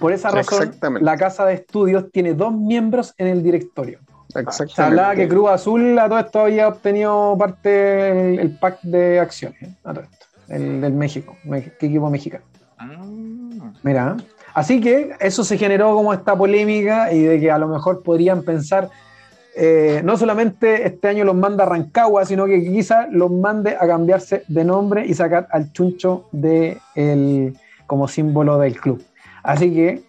[0.00, 0.74] Por esa razón,
[1.04, 3.98] la casa de estudios tiene dos miembros en el directorio.
[4.34, 4.74] Exactamente.
[4.74, 9.20] Se hablaba que Cruz Azul a todo esto había obtenido parte del el pack de
[9.20, 9.74] acciones, ¿eh?
[9.84, 12.44] a todo esto, el del México, ¿qué equipo mexicano?
[12.78, 12.88] Ah,
[13.84, 14.16] Mira,
[14.54, 18.42] así que eso se generó como esta polémica y de que a lo mejor podrían
[18.42, 18.90] pensar,
[19.56, 23.86] eh, no solamente este año los manda a Rancagua, sino que quizá los mande a
[23.86, 29.04] cambiarse de nombre y sacar al chuncho de el, como símbolo del club.
[29.42, 30.02] Así que,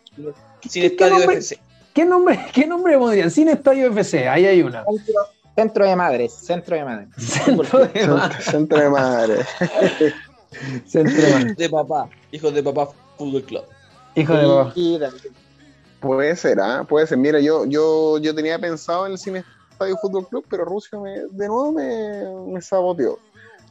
[0.68, 1.38] Sin ¿Qué estadio de nombre?
[1.38, 1.60] FC.
[1.96, 3.32] ¿qué nombre, qué nombre pondrían?
[3.32, 4.84] Sin Estadio FC, ahí hay una.
[4.86, 5.14] Centro,
[5.56, 7.10] centro de madres, centro de madres.
[7.18, 9.36] Centro de Centro, centro de madre.
[10.86, 11.54] Centro.
[11.58, 13.64] De papá, hijos de papá Fútbol Club.
[14.16, 14.74] Hijo de papá.
[16.00, 16.86] Puede ser, ¿ah?
[16.88, 17.18] Puede ser.
[17.18, 21.12] Mira, yo, yo, yo tenía pensado en el Cine Estadio Fútbol Club, pero Rusia me,
[21.12, 23.18] de nuevo me, me saboteó.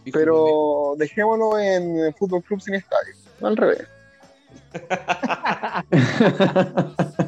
[0.04, 3.14] De Pero dejémoslo en Fútbol Club sin estadio.
[3.40, 3.82] No al revés.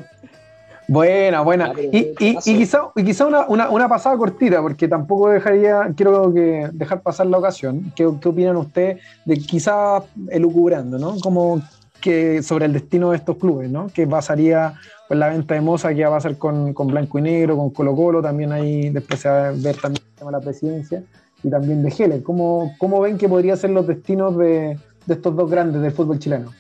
[0.89, 1.73] Buena, buena.
[1.77, 5.93] Ah, Y, y- y quizá, y quizá una, una- una pasada cortita, porque tampoco dejaría,
[5.97, 7.93] quiero que dejar pasar la ocasión.
[7.97, 10.01] ¿Qué, qué opinan ustedes de quizá
[10.31, 11.19] elucubrando, ¿no?
[11.21, 11.61] Como
[12.07, 13.89] que sobre el destino de estos clubes, ¿no?
[13.93, 14.75] ¿Qué pasaría
[15.09, 17.71] con la venta de Moza, qué va a pasar con, con Blanco y Negro, con
[17.71, 21.03] Colo Colo, también ahí después se va a ver también el tema de la presidencia
[21.43, 22.23] y también de Heller.
[22.23, 26.21] ¿Cómo, cómo ven que podrían ser los destinos de, de estos dos grandes del fútbol
[26.21, 26.53] chileno?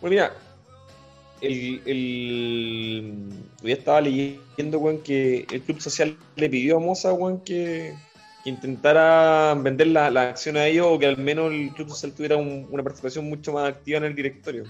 [0.00, 0.32] Bueno, mira,
[1.40, 3.28] el, el...
[3.64, 7.92] Hoy estaba leyendo, weón, que el Club Social le pidió a Moza, weón, que,
[8.44, 12.36] que intentara vender la- acciones a ellos o que al menos el Club Social tuviera
[12.36, 14.64] un- una participación mucho más activa en el directorio.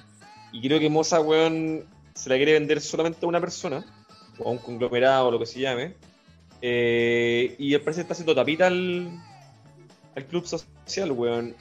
[0.53, 3.85] Y creo que Moza, weón, se la quiere vender solamente a una persona,
[4.39, 5.95] o a un conglomerado, o lo que se llame.
[6.63, 9.11] Eh, y al parecer está haciendo tapita al,
[10.17, 11.55] al Club Social, weón.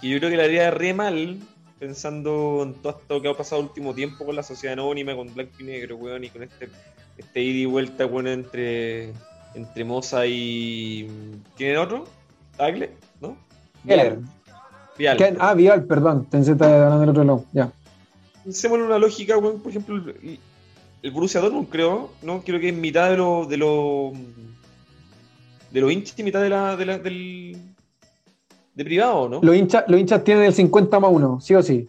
[0.00, 1.38] Y yo creo que le haría re mal
[1.78, 5.32] pensando en todo esto que ha pasado el último tiempo con la sociedad anónima, con
[5.34, 6.68] Blanco y Negro, weón, y con este,
[7.16, 9.12] este ida y vuelta, weón, entre,
[9.54, 11.08] entre Moza y.
[11.56, 12.04] ¿Tienen otro?
[12.56, 12.92] ¿Tagle?
[13.20, 13.36] ¿No?
[13.84, 14.22] Vial.
[15.16, 15.36] ¿Qué?
[15.40, 17.44] Ah, Vial, perdón, pensé que hablando del otro lado.
[17.52, 17.72] Ya.
[18.44, 20.38] Pensemos en una lógica, weón, por ejemplo, el,
[21.02, 22.42] el Borussia Dortmund, creo, ¿no?
[22.42, 24.12] Creo que es mitad de los de los
[25.70, 27.56] de los hinchas y mitad de la, de la- del
[28.74, 29.40] de privado, ¿no?
[29.42, 31.88] Los hinchas, los hinchas tienen el 50 más 1, sí o sí.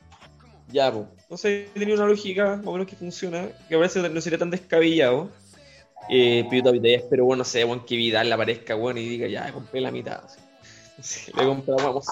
[0.72, 1.06] Ya, pues.
[1.24, 4.50] Entonces tenía una lógica más o menos que funciona, que a veces no sería tan
[4.52, 5.30] descabellado.
[6.10, 9.52] Eh, pero todavía espero, bueno, no sé, que Vidal le aparezca, bueno, y diga, ya,
[9.52, 10.22] compré la mitad.
[10.26, 10.40] así.
[11.02, 12.06] Sí, le compramos.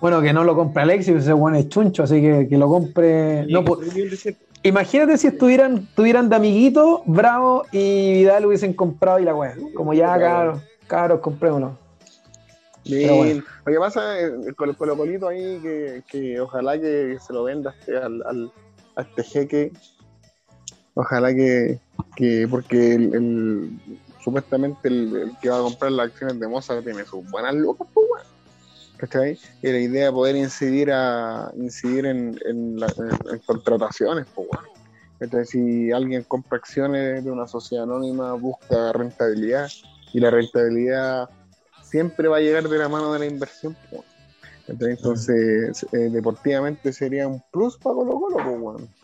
[0.00, 3.46] Bueno, que no lo compre Alexis, ese bueno es chuncho, así que que lo compre.
[3.46, 3.80] No, po-
[4.62, 9.56] imagínate si estuvieran, estuvieran de amiguito, Bravo y Vidal hubiesen comprado y la weá.
[9.74, 11.78] Como ya, caros, caros, comprémoslo.
[12.84, 13.16] Pero Bien.
[13.16, 13.42] bueno.
[13.64, 17.44] Lo que pasa es con el Colo Colito ahí, que, que ojalá que se lo
[17.44, 18.52] venda este- al, al-
[18.96, 19.72] a este jeque.
[20.98, 21.78] Ojalá que,
[22.16, 23.70] que porque el,
[24.24, 28.04] supuestamente el, que va a comprar las acciones de Mozart tiene sus buenas lucas, pues
[28.08, 28.24] bueno.
[28.96, 29.38] ¿Cachai?
[29.62, 32.80] Y la idea es poder incidir a incidir en, en,
[33.46, 34.68] contrataciones, pues bueno.
[35.20, 39.70] Entonces, si alguien compra acciones de una sociedad anónima, busca rentabilidad
[40.12, 41.30] y la rentabilidad
[41.84, 43.76] siempre va a llegar de la mano de la inversión.
[43.88, 44.04] po.
[44.66, 48.97] Entonces, eh, deportivamente sería un plus para Colo Colo, po, weón.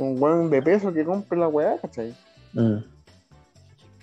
[0.00, 2.14] Un weón de peso que compre la weá, ¿cachai?
[2.54, 2.78] Mm.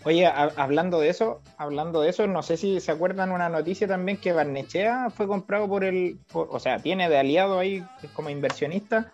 [0.04, 3.88] Oye, a- hablando de eso, hablando de eso, no sé si se acuerdan una noticia
[3.88, 7.84] también que Barnechea fue comprado por el, por- o sea, tiene de aliado ahí
[8.14, 9.12] como inversionista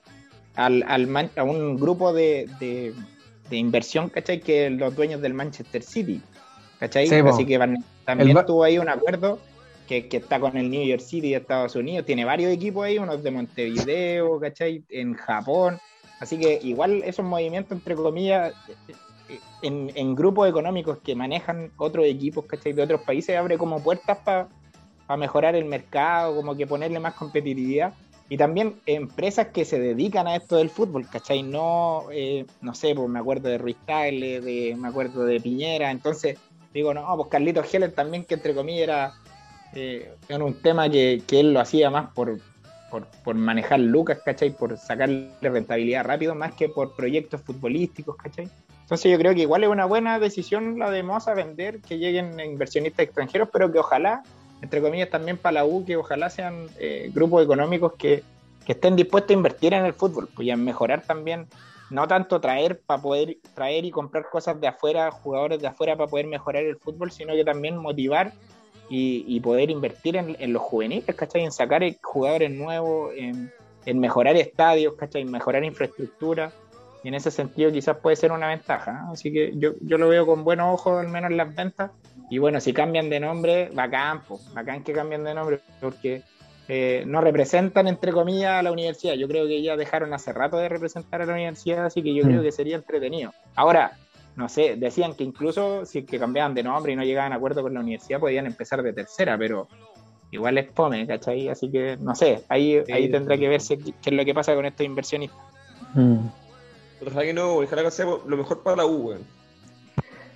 [0.56, 2.94] al, al Man- a un grupo de, de,
[3.50, 4.40] de inversión, ¿cachai?
[4.42, 6.22] Que los dueños del Manchester City,
[6.80, 7.08] ¿cachai?
[7.08, 7.16] Sí.
[7.16, 9.40] Así que Barne- también El tuvo ahí un acuerdo
[9.88, 13.00] que, que está con el New York City de Estados Unidos, tiene varios equipos ahí,
[13.00, 14.84] unos de Montevideo, ¿cachai?
[14.90, 15.80] En Japón,
[16.20, 18.54] así que igual esos movimientos, entre comillas,
[19.62, 22.74] en, en grupos económicos que manejan otros equipos, ¿cachai?
[22.74, 24.48] De otros países, abre como puertas para
[25.18, 27.94] mejorar el mercado, como que ponerle más competitividad.
[28.30, 31.44] Y también empresas que se dedican a esto del fútbol, ¿cachai?
[31.44, 35.92] No, eh, no sé, pues me acuerdo de Ruiz Tagle, de, me acuerdo de Piñera,
[35.92, 36.40] entonces
[36.74, 39.14] digo, no, pues Carlitos Heller también, que entre comillas era,
[39.76, 42.40] eh, era un tema que, que él lo hacía más por,
[42.94, 44.52] por, por manejar lucas, ¿cachai?
[44.52, 48.48] Por sacarle rentabilidad rápido, más que por proyectos futbolísticos, ¿cachai?
[48.84, 52.40] Entonces yo creo que igual es una buena decisión la de Moza vender, que lleguen
[52.40, 54.22] inversionistas extranjeros, pero que ojalá,
[54.62, 58.22] entre comillas, también para la U, que ojalá sean eh, grupos económicos que,
[58.64, 61.48] que estén dispuestos a invertir en el fútbol, pues y a mejorar también,
[61.90, 66.12] no tanto traer para poder traer y comprar cosas de afuera, jugadores de afuera para
[66.12, 68.34] poder mejorar el fútbol, sino que también motivar
[68.90, 71.44] y, y poder invertir en, en los juveniles, ¿cachai?
[71.44, 73.52] En sacar eh, jugadores nuevos, en,
[73.86, 75.22] en mejorar estadios, ¿cachai?
[75.22, 76.52] En mejorar infraestructura.
[77.04, 78.94] Y en ese sentido quizás puede ser una ventaja.
[78.94, 79.12] ¿no?
[79.12, 81.92] Así que yo, yo lo veo con buenos ojos, al menos en las ventas.
[82.30, 86.22] Y bueno, si cambian de nombre, bacán, pues, bacán que cambien de nombre, porque
[86.70, 89.16] eh, no representan, entre comillas, a la universidad.
[89.16, 92.24] Yo creo que ya dejaron hace rato de representar a la universidad, así que yo
[92.24, 92.28] Mm.
[92.28, 93.34] creo que sería entretenido.
[93.56, 93.98] Ahora,
[94.36, 97.36] no sé, decían que incluso si es que cambiaban de nombre y no llegaban a
[97.36, 99.68] acuerdo con la universidad, podían empezar de tercera, pero
[100.32, 101.50] igual es fome, ¿cachai?
[101.50, 103.12] Así que no sé, ahí, ahí Sí.
[103.12, 105.40] tendrá que verse qué es lo que pasa con estos inversionistas.
[105.94, 106.18] Mm.
[107.06, 109.22] Ojalá que no, ojalá que sea lo mejor para la U, weón.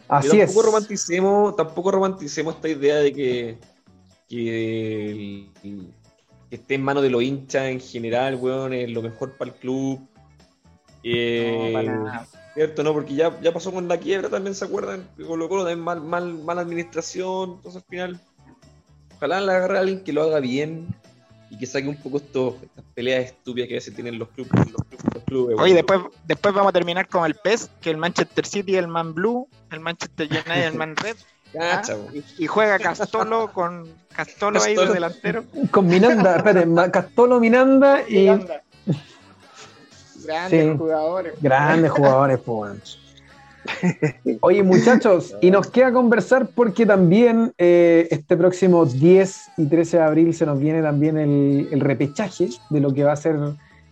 [0.09, 0.45] Así Y es.
[0.47, 3.57] tampoco romanticemos, tampoco romanticemos esta idea de que,
[4.29, 5.49] que, el-
[6.49, 9.57] que esté en manos de los hinchas en general, weón, es lo mejor para el
[9.57, 9.99] club.
[11.03, 12.27] Eh, No, para nada.
[12.57, 12.81] ¿Cierto?
[12.81, 12.91] ¿No?
[12.91, 15.07] Porque ya, ya pasó con la quiebra también, ¿se acuerdan?
[15.15, 18.19] Que Colo Colo también mal, mal, mala administración, entonces al final,
[19.15, 20.87] ojalá le agarre a alguien que lo haga bien
[21.51, 24.53] y que saque un poco estos, estas peleas estúpidas que a veces tienen los clubes.
[24.71, 27.97] Los clubes, los clubes Oye, después, después vamos a terminar con el PES, que el
[27.97, 31.15] Manchester City el man blue, el Manchester United el man red,
[31.61, 31.83] ¿ah?
[32.11, 34.93] Y, y juega Castolo con Castolo ahí de Castolo.
[34.95, 35.43] delantero.
[35.69, 38.29] Con Minanda, espérate, Castolo Minanda y
[40.27, 40.77] Grandes Sí.
[40.77, 41.33] jugadores.
[41.41, 42.99] grandes jugadores, pues.
[44.41, 50.03] Oye, muchachos, y nos queda conversar porque también eh, este próximo 10 y 13 de
[50.03, 53.35] abril se nos viene también el, el repechaje de lo que va a ser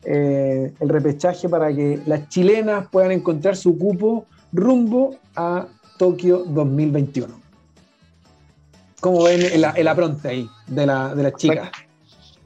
[0.04, 5.66] eh, el repechaje para que las chilenas puedan encontrar su cupo rumbo a
[5.98, 7.34] Tokio 2021.
[9.02, 11.70] ¿Cómo ven el, el apronte ahí de, la, de las chicas?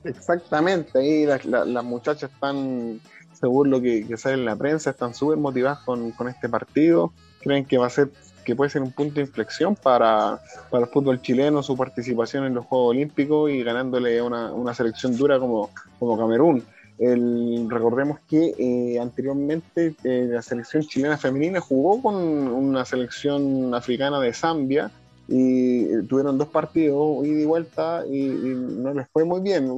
[0.04, 3.00] Exactamente, ahí las, las- las muchachas están,
[3.40, 7.14] según lo que, que sale en la prensa, están súper motivadas con, con este partido.
[7.42, 8.10] Creen que va a ser,
[8.46, 12.54] que puede ser un punto de inflexión para, para el fútbol chileno, su participación en
[12.54, 15.70] los Juegos Olímpicos y ganándole una, una selección dura como,
[16.00, 16.64] como Camerún.
[16.98, 24.20] El- recordemos que eh, anteriormente eh, la selección chilena femenina jugó con una selección africana
[24.20, 24.92] de Zambia
[25.26, 29.72] y eh, tuvieron dos partidos ida y vuelta y, no les fue muy bien.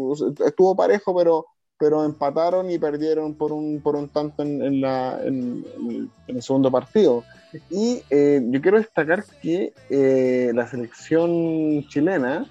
[0.43, 1.45] Estuvo parejo, pero,
[1.82, 5.66] pero empataron y perdieron por un, por un tanto en, en la, en,
[6.28, 7.24] en el segundo partido.
[7.72, 12.46] Y eh, yo quiero destacar que eh, la selección chilena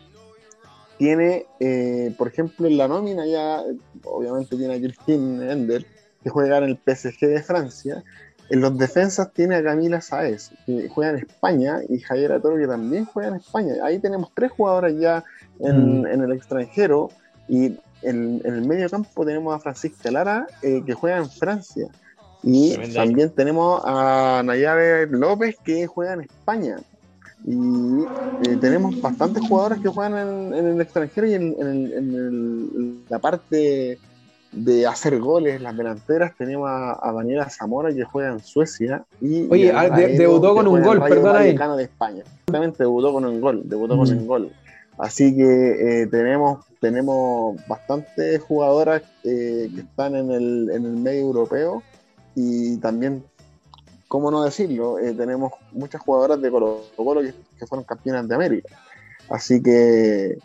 [0.99, 3.63] tiene, eh, por ejemplo, en la nómina ya,
[4.03, 5.87] obviamente tiene a Christine Ender,
[6.25, 8.03] que juega en el PSG de Francia.
[8.51, 12.67] En los defensas tiene a Camila Saez, que juega en España, y Javier Toro, que
[12.67, 13.75] también juega en España.
[13.85, 15.23] Ahí tenemos tres jugadoras ya
[15.61, 16.07] en, Mm.
[16.07, 17.11] en el extranjero,
[17.49, 21.87] y en, en el medio campo tenemos a Francisca Lara, eh, que juega en Francia.
[22.43, 23.05] Y Tremenda.
[23.05, 26.79] también tenemos a Nayave López, que juega en España.
[27.45, 28.03] Y
[28.49, 32.15] eh, tenemos bastantes jugadoras que juegan en, en el extranjero y en, en el- en
[32.15, 33.99] el- en la parte
[34.53, 39.05] de hacer goles, las delanteras, tenemos a, a Daniela Zamora que juega en Suecia.
[39.21, 41.57] Y Oye, ah, Raedo, debutó con un gol, perdona ahí.
[41.77, 42.23] De España.
[42.27, 44.19] Exactamente, debutó con un gol, debutó con Mm.
[44.19, 44.53] un gol.
[45.01, 51.21] Así que eh, tenemos, tenemos bastantes jugadoras eh, que están en el, en el medio
[51.21, 51.83] europeo
[52.35, 53.25] y también,
[54.09, 58.77] cómo no decirlo, eh, tenemos muchas jugadoras de Colo Colo que, fueron campeonas de América.
[59.31, 60.39] Así que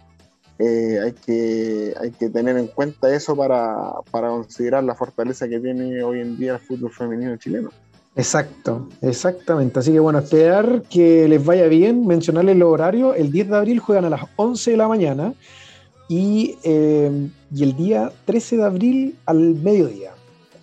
[0.57, 6.01] hay que hay que tener en cuenta eso para, para considerar la fortaleza que tiene
[6.01, 7.71] hoy en día el fútbol femenino chileno.
[8.15, 9.79] Exacto, exactamente.
[9.79, 13.15] Así que bueno, esperar que les vaya bien, mencionarles los horarios.
[13.17, 15.33] El 10 de abril juegan a las 11 de la mañana
[16.07, 20.11] y, eh, y el día 13 de abril al mediodía.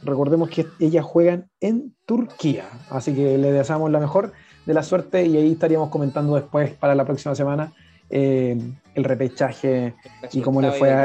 [0.03, 4.33] Recordemos que ellas juegan en Turquía, así que les deseamos la mejor
[4.67, 7.73] de la suerte y ahí estaríamos comentando después para la próxima semana
[8.11, 8.59] eh,
[8.95, 9.95] el repechaje
[10.33, 11.05] y cómo le fue a, ¿ah?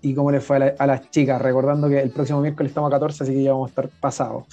[0.00, 2.88] y cómo le fue a, la- a las chicas, recordando que el próximo miércoles estamos
[2.88, 4.44] a 14, así que ya vamos a estar pasados.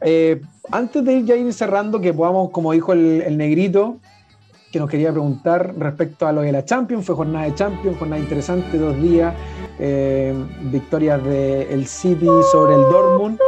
[0.00, 0.40] Eh,
[0.70, 3.96] antes de ir ya ir cerrando, que podamos, como dijo el, negrito,
[4.70, 8.20] que nos quería preguntar respecto a lo de la Champions, fue jornada de Champions, jornada
[8.20, 9.34] interesante, dos días,
[9.78, 10.34] eh,
[10.70, 13.38] victorias del City sobre el Dortmund.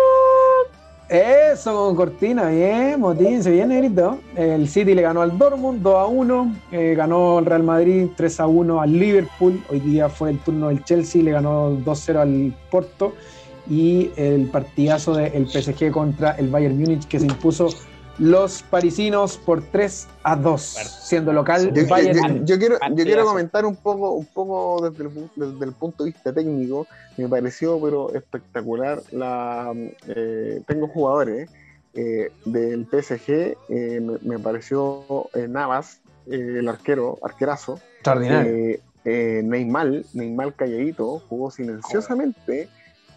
[1.10, 4.20] Eso, con cortina, bien, Motín, se viene, negrito.
[4.36, 8.38] El City le ganó al Dortmund 2 a 1, eh, ganó el Real Madrid 3
[8.38, 9.60] a 1 al Liverpool.
[9.68, 13.14] Hoy día fue el turno del Chelsea, le ganó 2 0 al Porto.
[13.70, 17.68] Y el partidazo del PSG contra el Bayern Múnich que se impuso
[18.18, 22.44] los parisinos por 3 a 2, siendo local Yo, Bayern yo- Múnich.
[22.44, 26.10] yo quiero, yo quiero comentar un poco, un poco desde el, desde el punto de
[26.10, 26.86] vista técnico.
[27.16, 29.00] Me pareció pero espectacular.
[29.12, 29.72] La,
[30.08, 31.48] eh, tengo jugadores
[31.94, 33.56] eh, del PSG.
[33.68, 37.78] eh, me, me pareció eh, Navas, eh, el arquero, arquerazo.
[38.00, 38.52] Extraordinario.
[38.52, 42.68] Eh, eh, Neymar, Neymar calladito, jugó silenciosamente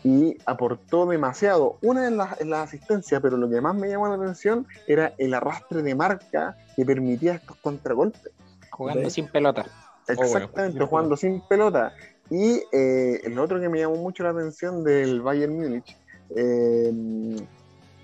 [0.04, 1.78] y aportó demasiado.
[1.82, 5.14] Una en la, en la asistencia, pero lo que más me llamó la atención era
[5.18, 8.32] el arrastre de marca que permitía estos contragolpes.
[8.72, 9.66] Jugando sin pelota.
[10.08, 10.88] Exactamente, bueno.
[10.88, 11.93] jugando sin pelota.
[12.30, 15.97] Y eh, el otro que me llamó mucho la atención del Bayern Múnich,
[16.36, 16.91] eh,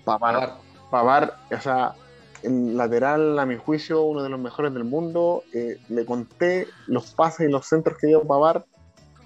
[0.05, 0.57] Pavar.
[0.89, 1.93] Pavard, o sea,
[2.41, 5.43] el lateral, a mi juicio, uno de los mejores del mundo.
[5.53, 8.63] Eh, le conté los pases y los centros que dio Pavard,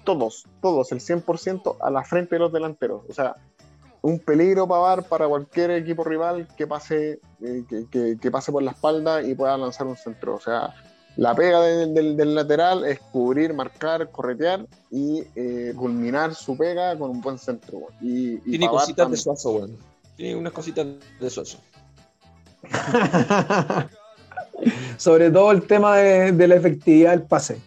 [0.04, 3.02] todos, todos, el 100% a la frente de los delanteros.
[3.08, 3.34] O sea,
[4.02, 8.62] un peligro Pavard para cualquier equipo rival que pase, eh, que, que- que pase por
[8.62, 10.34] la espalda y pueda lanzar un centro.
[10.34, 10.74] O sea,
[11.16, 16.98] la pega de- del, del lateral es cubrir, marcar, corretear y eh, culminar su pega
[16.98, 17.78] con un buen centro.
[17.78, 17.94] weón.
[18.02, 19.78] Y, y Tiene cositas de suazo, weón.
[20.16, 20.86] Tiene unas cositas
[21.20, 21.58] de suazo.
[24.96, 27.60] Sobre todo el tema de, de la efectividad del pase.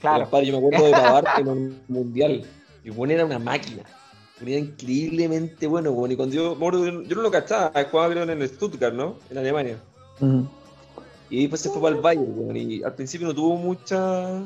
[0.00, 0.24] Claro.
[0.24, 2.44] Compadre, yo me acuerdo de Pavard en un mundial.
[2.84, 3.82] Y bueno, era una máquina.
[4.40, 6.14] Bueno, Era increíblemente bueno, bueno.
[6.14, 6.56] Y cuando yo,
[7.02, 9.16] yo no lo cachaba, jugaba creo en el Stuttgart, ¿no?
[9.30, 9.78] En Alemania.
[11.30, 12.56] Y después se fue para el Bayern, weón.
[12.56, 14.40] Y al principio no tuvo mucha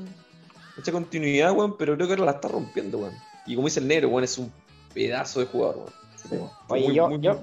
[0.77, 3.15] mucha continuidad, weón, pero creo que ahora la está rompiendo, weón.
[3.47, 4.51] Y como dice el negro, weón, es un
[4.95, 5.87] pedazo de jugador,
[6.31, 6.49] weón.
[6.69, 7.39] Oye, Muy, yo, muy- yo,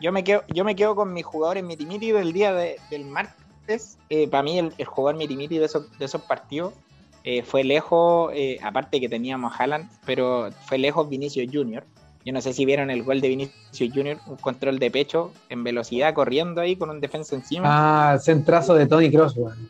[0.00, 3.98] yo, me quedo, yo me quedo con mis jugadores mitimiti del día de- del martes.
[4.08, 6.72] Eh, para mí, el, el jugador mitimiti de esos, de esos partidos
[7.24, 11.84] eh, fue lejos, eh, aparte que teníamos a Haaland, pero fue lejos Vinicius Junior.
[12.24, 15.64] Yo no sé si vieron el gol de Vinicius Junior, un control de pecho en
[15.64, 18.12] velocidad, corriendo ahí con un defensa encima.
[18.12, 19.68] Ah, centrazo de Tony Cross, weón.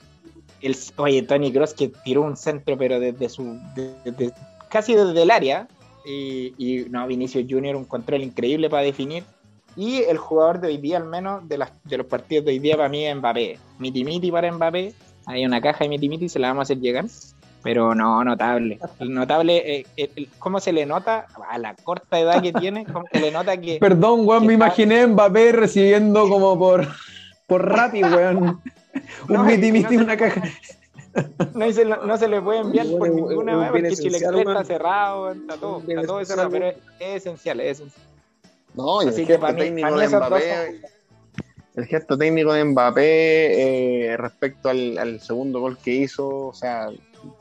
[0.97, 3.59] Oye, Tony Cross que tiró un centro, pero desde su.
[3.77, 4.33] desde-
[4.69, 5.69] casi desde el área.
[6.05, 9.25] Y, y, no, Vinicius Junior, un control increíble para definir.
[9.77, 12.59] Y el jugador de hoy día, al menos, de, las, de los partidos de hoy
[12.59, 13.59] día, para mí es Mbappé.
[13.79, 14.93] Miti Miti para Mbappé.
[15.27, 17.05] Hay una caja de Miti Miti, se la vamos a hacer llegar.
[17.69, 18.79] Pero no, notable.
[19.01, 22.87] Notable, eh, el- el- ¿cómo se le nota a la corta edad que tiene?
[22.87, 23.77] ¿Cómo se le nota que.
[23.81, 24.69] Perdón, weón, me ¿Qué tal?
[24.69, 26.89] imaginé a Mbappé recibiendo como por,
[27.47, 28.39] por Rappi, weón.
[29.29, 30.43] Un No, miti miti, no una caja.
[31.53, 35.33] No se, no se le puede enviar por Bueno, ninguna bien porque Chile está cerrado,
[35.33, 38.07] está todo, está todo cerrado, pero es, es esencial, es esencial.
[38.75, 40.81] No, y el Así gesto para técnico para de Mbappé.
[41.77, 46.89] El gesto técnico de Mbappé eh, respecto al, al segundo gol que hizo, o sea,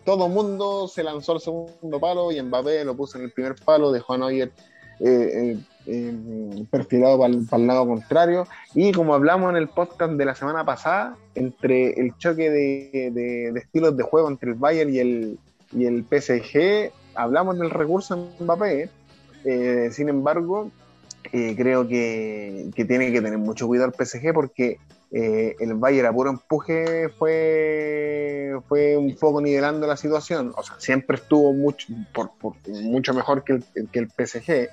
[0.04, 3.92] todo mundo se lanzó al segundo palo y Mbappé lo puso en el primer palo,
[3.92, 4.52] dejó a Neuer
[5.00, 8.46] eh, eh, eh, perfilado para el, lado contrario.
[8.74, 13.96] Y como hablamos en el podcast de la semana pasada, entre el choque de, estilos
[13.96, 15.40] de juego entre el Bayern y el,
[15.72, 18.90] y el PSG, hablamos del recurso en Mbappé.
[19.46, 20.72] Eh, sin embargo,
[21.32, 24.80] eh, creo que tiene que tener mucho cuidado el PSG porque
[25.12, 30.54] eh, el Bayern a puro empuje fue, fue un poco nivelando la situación.
[30.56, 34.68] O sea, siempre estuvo mucho, por, por- mucho mejor que el, que el PSG en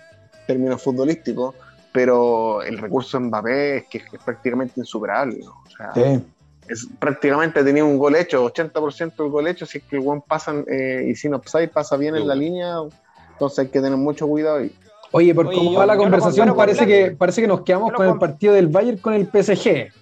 [0.46, 1.54] términos futbolísticos,
[1.92, 5.38] pero el recurso en Mbappé es que es prácticamente insuperable.
[5.44, 5.52] ¿no?
[5.64, 6.24] O sea, Sí.
[6.68, 10.20] es, prácticamente tenía un gol hecho, 80% del gol hecho, si es que el buen
[10.22, 12.78] pasa eh, y sin offside pasa bien en la línea,
[13.30, 14.72] entonces hay que tener mucho cuidado ahí.
[15.12, 18.08] Oye, por Oye, cómo yo- va la conversación, parece que, parece que nos quedamos con
[18.08, 19.92] el partido del Bayern con el PSG.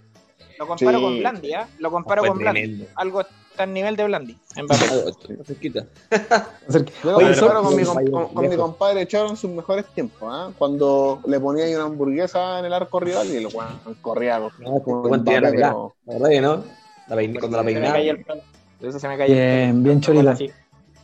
[0.62, 1.04] Lo comparo Sí.
[1.04, 1.68] con Blandi, ¿ah?
[1.80, 2.60] Lo comparo Fue con Blandi.
[2.60, 2.86] tremendo.
[2.94, 4.36] Algo está en nivel de Blandi.
[4.56, 4.74] Ah,
[5.44, 5.84] cerquita.
[7.04, 10.50] Yo Oye, comparo con, mi, con- con compadre Charo en sus mejores tiempos, ¿ah?
[10.56, 14.52] cuando le ponía ahí una hamburguesa en el arco rival y el weón corría con-
[14.60, 16.64] No, como tenía la pero- La verdad que no.
[17.08, 17.98] La pein- cuando la Se me peinaba.
[18.80, 20.36] Eso se me el Bien, bien chorita.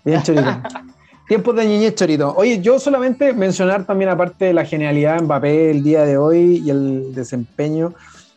[0.04, 0.46] Bien, Chorito.
[1.28, 2.32] Tiempos de niñez, Chorito.
[2.36, 6.62] Oye, yo solamente mencionar también, aparte de la genialidad de Mbappé el día de hoy
[6.64, 7.92] y el desempeño,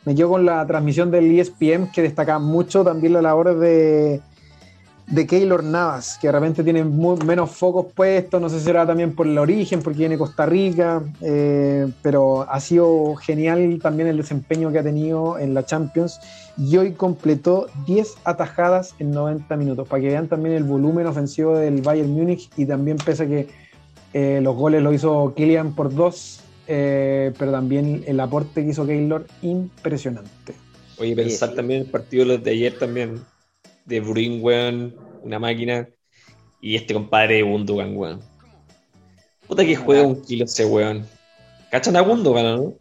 [0.05, 4.21] me quedo con la transmisión del ESPN que destaca mucho también la labor de,
[5.11, 9.13] de Keylor Navas, que de repente tiene menos focos puestos, no sé si será también
[9.13, 14.71] por el origen, porque viene Costa Rica, eh, pero ha sido genial también el desempeño
[14.71, 16.19] que ha tenido en la Champions.
[16.57, 21.55] Y hoy completó 10 atajadas en 90 minutos, para que vean también el volumen ofensivo
[21.57, 23.49] del Bayern Múnich y también pese a que
[24.13, 26.41] eh, los goles lo hizo Kylian por dos,
[26.73, 30.53] eh, pero también el aporte que hizo Keylor, impresionante.
[30.97, 31.55] Oye, pensar Sí, sí.
[31.57, 33.21] también en el partido de los de ayer también.
[33.85, 35.89] De Bruin, weón, una máquina.
[36.61, 38.21] Y este compadre de Gundogan, weón.
[39.47, 41.05] Puta que juega un kilo ese weón.
[41.71, 42.73] ¿Cachan a Gundogan, no?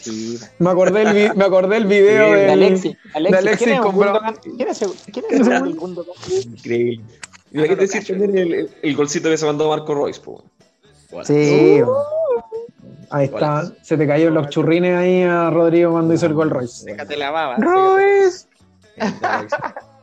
[0.00, 0.38] Sí.
[0.58, 2.50] Me acordé el, me acordé el video De.
[2.50, 2.96] Alexis.
[3.14, 4.34] Alexis, Alexis ¿quién es con Gundogan?
[4.56, 6.14] ¿Quién es ese- quién es ese Gundogan?
[6.42, 7.04] Increíble.
[7.52, 10.42] Y hay que decir también el, el- el golcito que se mandó Marco Royce, po.
[11.12, 11.24] weón.
[11.26, 11.80] Sí.
[13.10, 13.70] Ahí está.
[13.82, 16.84] Se te cayeron los churrines ahí a Rodrigo cuando hizo el gol Royce.
[16.90, 17.56] Déjate la baba.
[17.58, 18.46] Royce.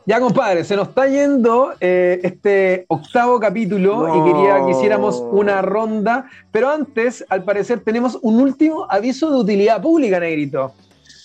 [0.04, 4.16] Ya, compadre, se nos está yendo eh, este octavo capítulo No.
[4.28, 9.36] y quería que hiciéramos una ronda, pero antes, al parecer, tenemos un último aviso de
[9.36, 10.72] utilidad pública, Negrito.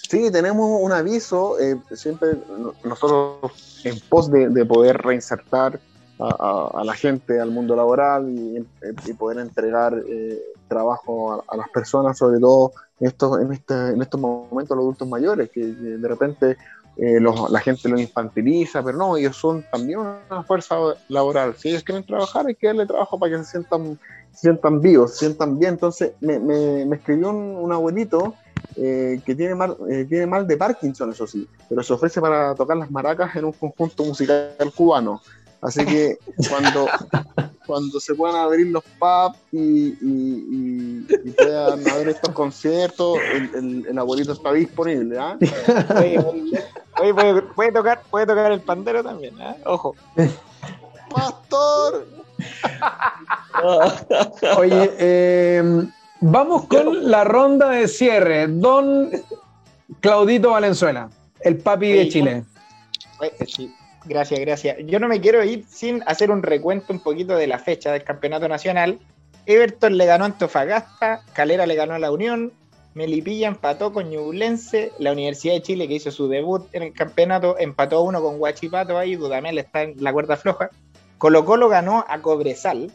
[0.08, 5.80] Sí, tenemos un aviso, eh, siempre no- nosotros en pos de, de poder reinsertar
[6.20, 8.65] a, la gente al mundo laboral y,
[9.13, 14.20] poder entregar eh, trabajo a, las personas, sobre todo en estos, en este, en estos
[14.20, 16.57] momentos los adultos mayores, que, de repente
[16.97, 20.76] eh, los- la gente los infantiliza, pero no, ellos son también una fuerza
[21.09, 21.55] laboral.
[21.55, 23.99] Si ellos quieren trabajar, hay que darle trabajo para que se sientan,
[24.32, 25.74] sientan vivos, se sientan bien.
[25.76, 28.34] Entonces me, me- me escribió un, un abuelito
[28.76, 32.53] eh, que tiene mal, eh, tiene mal de Parkinson, eso sí, pero se ofrece para
[32.55, 35.22] tocar las maracas en un conjunto musical cubano.
[35.62, 36.18] Así que
[36.49, 36.88] cuando,
[37.66, 43.49] cuando se puedan abrir los pubs y, y- y- y puedan haber estos conciertos, el,
[43.55, 45.18] el- el abuelito está disponible.
[45.20, 45.38] ¿ah?
[45.99, 46.20] Oye,
[46.99, 49.55] oye, puede, puede tocar, puede tocar el pandero también, ¿ah?
[49.66, 49.95] Ojo.
[51.10, 52.05] ¡Pastor!
[54.58, 55.88] Oye, eh,
[56.22, 58.47] vamos con la ronda de cierre.
[58.47, 59.10] Don
[60.01, 61.10] Claudito Valenzuela,
[61.41, 62.43] el papi de Oye, Chile.
[64.08, 64.78] Gracias, gracias.
[64.86, 68.03] Yo no me quiero ir sin hacer un recuento un poquito de la fecha del
[68.03, 68.99] campeonato nacional.
[69.45, 72.53] Everton le ganó a Antofagasta, Calera le ganó a La Unión,
[72.93, 77.55] Melipilla empató con Ñublense, la Universidad de Chile que hizo su debut en el campeonato
[77.60, 80.70] empató uno con Guachipato ahí, Dudamel está en la cuerda floja.
[81.18, 82.91] Colo Colo ganó a Cobresal,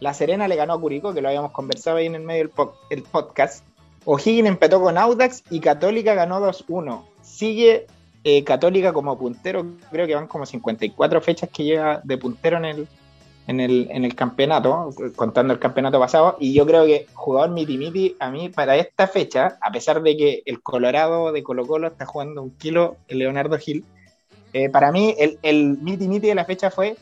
[0.00, 2.52] La Serena le ganó a Curicó, que lo habíamos conversado ahí en el medio del
[2.90, 3.64] el podcast.
[4.04, 7.04] O'Higgins empató con Audax y Católica ganó 2-1.
[7.22, 7.86] Sigue
[8.28, 12.64] eh, Católica como puntero, creo que van como 54 fechas que lleva de puntero en
[12.64, 12.88] el,
[13.46, 17.78] en el, en el campeonato, contando el campeonato pasado, y yo creo que jugador Miti
[17.78, 21.86] Miti, a mí para esta fecha, a pesar de que el Colorado de Colo Colo
[21.86, 23.84] está jugando un kilo, el Leonardo Gil,
[24.52, 26.96] eh, para mí el, el Miti Miti de la fecha fue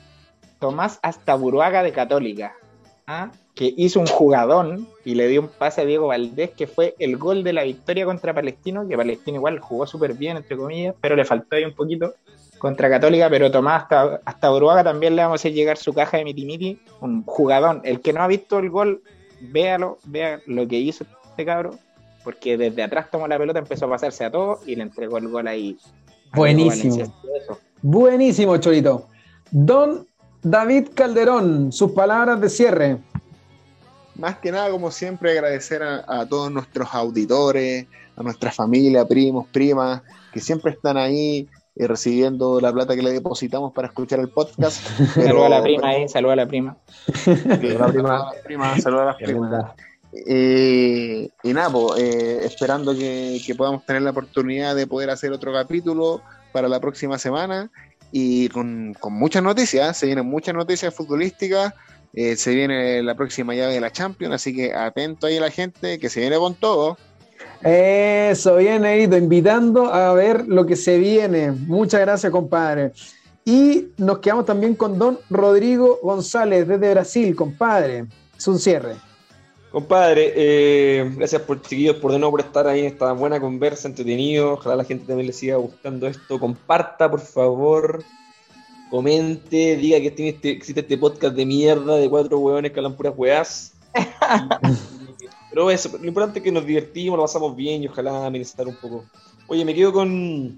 [0.59, 2.55] Tomás Astaburuaga de Católica,
[3.07, 3.31] ¿ah?
[3.55, 7.17] que hizo un jugadón y le dio un pase a Diego Valdés, que fue el
[7.17, 11.15] gol de la victoria contra Palestino, que Palestino igual jugó súper bien, entre comillas, pero
[11.15, 12.15] le faltó ahí un poquito
[12.59, 16.17] contra Católica, pero Tomás hasta, hasta Uruguaga también le vamos a hacer llegar su caja
[16.17, 17.81] de Miti Miti, un jugadón.
[17.85, 19.03] El que no ha visto el gol,
[19.41, 21.79] véalo, vea lo que hizo este cabro,
[22.25, 25.29] porque desde atrás tomó la pelota, empezó a pasarse a todo y le entregó el
[25.29, 25.77] gol ahí.
[26.35, 27.15] Buenísimo.
[27.83, 29.09] Buenísimo, Chorito.
[29.51, 30.07] Don
[30.45, 32.99] David Calderón, sus palabras de cierre.
[34.17, 37.87] Más que nada, como siempre, agradecer a, a todos nuestros auditores,
[38.17, 43.11] a nuestra familia, primos, primas, que siempre están ahí eh, recibiendo la plata que le
[43.13, 44.87] depositamos para escuchar el podcast.
[45.15, 46.77] Pero- Saluda a la prima ahí, saluda a la prima.
[47.25, 49.73] Saludos a las primas, saludos a las primas.
[50.29, 55.33] Eh, y nada, po, eh, esperando que, que podamos tener la oportunidad de poder hacer
[55.33, 56.21] otro capítulo
[56.53, 57.69] para la próxima semana
[58.17, 61.75] y con, con muchas noticias, se vienen muchas noticias futbolísticas,
[62.13, 65.51] eh, se viene la próxima llave de la Champions, así que atento ahí a la
[65.51, 66.97] gente que se viene con todo.
[67.61, 71.51] Eso, bien, Negrito, invitando a ver lo que se viene.
[71.51, 72.93] Muchas gracias, compadre.
[73.45, 78.07] Y nos quedamos también con don Rodrigo González desde Brasil, compadre.
[78.39, 78.95] Es un cierre.
[79.75, 83.89] Compadre, eh, gracias por chiquillos por de nuevo por estar ahí en esta buena conversa,
[83.89, 84.53] entretenido.
[84.53, 86.39] Ojalá la gente también le siga gustando esto.
[86.39, 88.05] Comparta, por favor.
[88.89, 92.95] Comente, diga que tiene este, existe este podcast de mierda de cuatro hueones que hablan
[92.95, 93.75] puras weás.
[95.51, 98.77] Pero eso, lo importante es que nos divertimos, lo pasamos bien y ojalá amenizar un
[98.77, 99.05] poco.
[99.49, 100.57] Oye, me quedo con,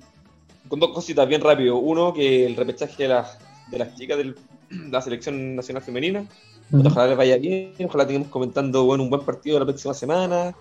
[0.69, 1.79] con dos cositas bien rápido.
[1.79, 3.39] Uno, que el repechaje de las,
[3.71, 4.35] de las chicas de
[4.91, 6.29] la selección nacional femenina
[6.73, 10.55] Ojalá les vaya bien, ojalá tengamos comentando bueno, un buen partido la próxima semana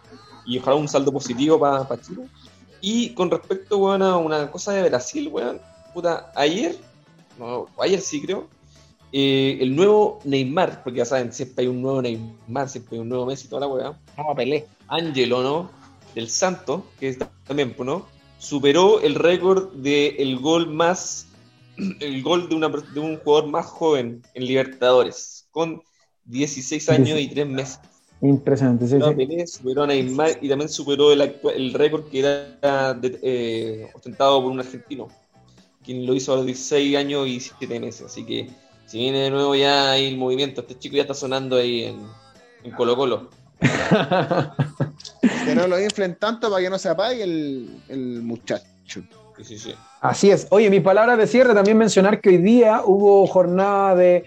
[0.46, 2.28] y ojalá un saldo positivo para Chile.
[2.82, 5.60] Y con respecto bueno, a una cosa de Brasil, weón,
[5.94, 6.78] puta, ayer,
[7.40, 8.48] no, ayer sí creo,
[9.12, 13.10] eh, el nuevo Neymar, porque ya saben, siempre hay un nuevo Neymar, siempre hay un
[13.10, 14.00] nuevo Messi, toda la weá.
[14.18, 14.68] Vamos a Pelé.
[14.88, 15.72] Angelo, ¿no?
[16.14, 18.06] Del Santo, que es también, pues, ¿no?
[18.38, 21.28] Superó el récord del el gol más,
[22.00, 25.82] el gol de, una, de un jugador más joven en Libertadores, con
[26.26, 27.80] 16 años y 3 meses.
[28.22, 29.48] Impresionante, sí, sí.
[29.48, 31.22] superó a Neymar y también superó el,
[31.56, 35.10] el récord que era eh, ostentado por un argentino,
[35.84, 38.08] quien lo hizo a los 16 años y 7 meses.
[38.08, 38.50] Así que
[38.86, 42.00] si viene de nuevo ya ahí el movimiento, este chico ya está sonando ahí en,
[42.64, 43.30] en Colo Colo.
[45.46, 48.66] que no lo inflen tanto para que no se apague el, el muchacho.
[48.86, 49.76] Sí, sí, sí.
[50.02, 50.48] Así es.
[50.50, 54.24] Oye, mi palabra de cierre también mencionar que hoy día hubo jornada de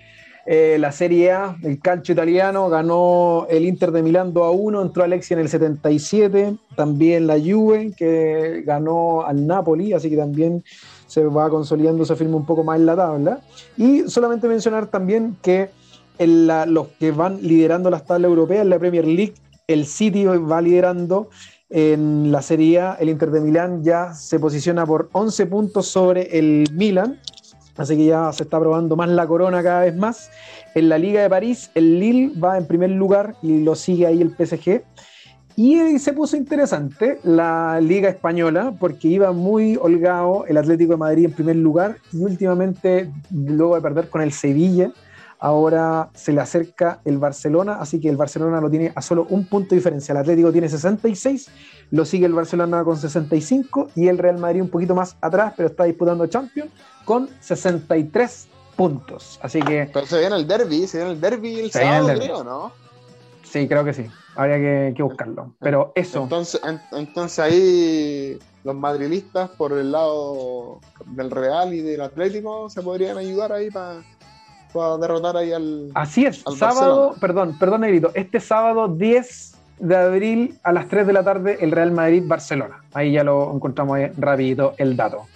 [0.50, 4.80] eh, la Serie A, el calcio italiano, ganó el Inter de Milán 2 a 1,
[4.80, 10.64] entró Alexia en el 77, también la Juve, que ganó al Napoli, así que también
[11.06, 13.40] se va consolidando, se firma un poco más en la tabla.
[13.76, 15.68] Y solamente mencionar también que
[16.18, 19.34] los que van liderando las tablas europeas en la Premier League,
[19.66, 21.28] el City va liderando
[21.68, 26.38] en la Serie A, el Inter de Milán ya se posiciona por 11 puntos sobre
[26.38, 27.20] el Milan
[27.78, 30.30] Así que ya se está probando más la corona cada vez más.
[30.74, 34.20] En la Liga de París, el Lille va en primer lugar y lo sigue ahí
[34.20, 34.82] el PSG.
[35.56, 41.24] Y se puso interesante la Liga Española porque iba muy holgado el Atlético de Madrid
[41.24, 44.92] en primer lugar y últimamente, luego de perder con el Sevilla,
[45.40, 49.46] ahora se le acerca el Barcelona, así que el Barcelona lo tiene a solo un
[49.46, 50.12] punto de diferencia.
[50.12, 51.50] El Atlético tiene 66,
[51.90, 55.68] lo sigue el Barcelona con 65 y el Real Madrid un poquito más atrás, pero
[55.68, 56.70] está disputando Champions
[57.08, 59.40] con 63 puntos.
[59.42, 59.88] Así que.
[59.90, 62.70] Pero se viene el derby, se viene el derby el sábado, creo, ¿no?
[63.44, 64.04] Sí, creo que sí.
[64.36, 65.54] Habría que, buscarlo.
[65.58, 66.24] Pero eso.
[66.24, 66.60] Entonces,
[66.92, 73.52] entonces ahí los madrilistas por el lado del Real y del Atlético se podrían ayudar
[73.52, 74.02] ahí para
[75.00, 75.90] derrotar ahí al.
[75.94, 78.10] Así es, sábado, perdón, perdón, Negrito.
[78.12, 82.84] Este sábado 10 de abril a las 3 de la tarde, el Real Madrid-Barcelona.
[82.92, 85.26] Ahí ya lo encontramos ahí rapidito el dato.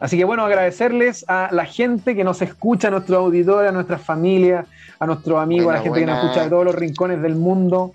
[0.00, 4.00] Así que bueno, agradecerles a la gente que nos escucha, a nuestros auditores, a nuestras
[4.00, 4.66] familias,
[4.98, 7.92] a nuestros amigos, a la gente que nos escucha de todos los rincones del mundo.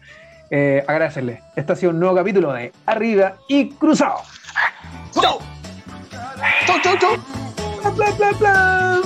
[0.51, 1.41] Eh, agradecerles.
[1.55, 4.19] Este ha sido un nuevo capítulo de Arriba y Cruzado.
[5.19, 5.39] ¡Chau!
[6.67, 7.17] ¡Chau, chau, chau!
[7.95, 9.01] ¡Bla, bla, bla,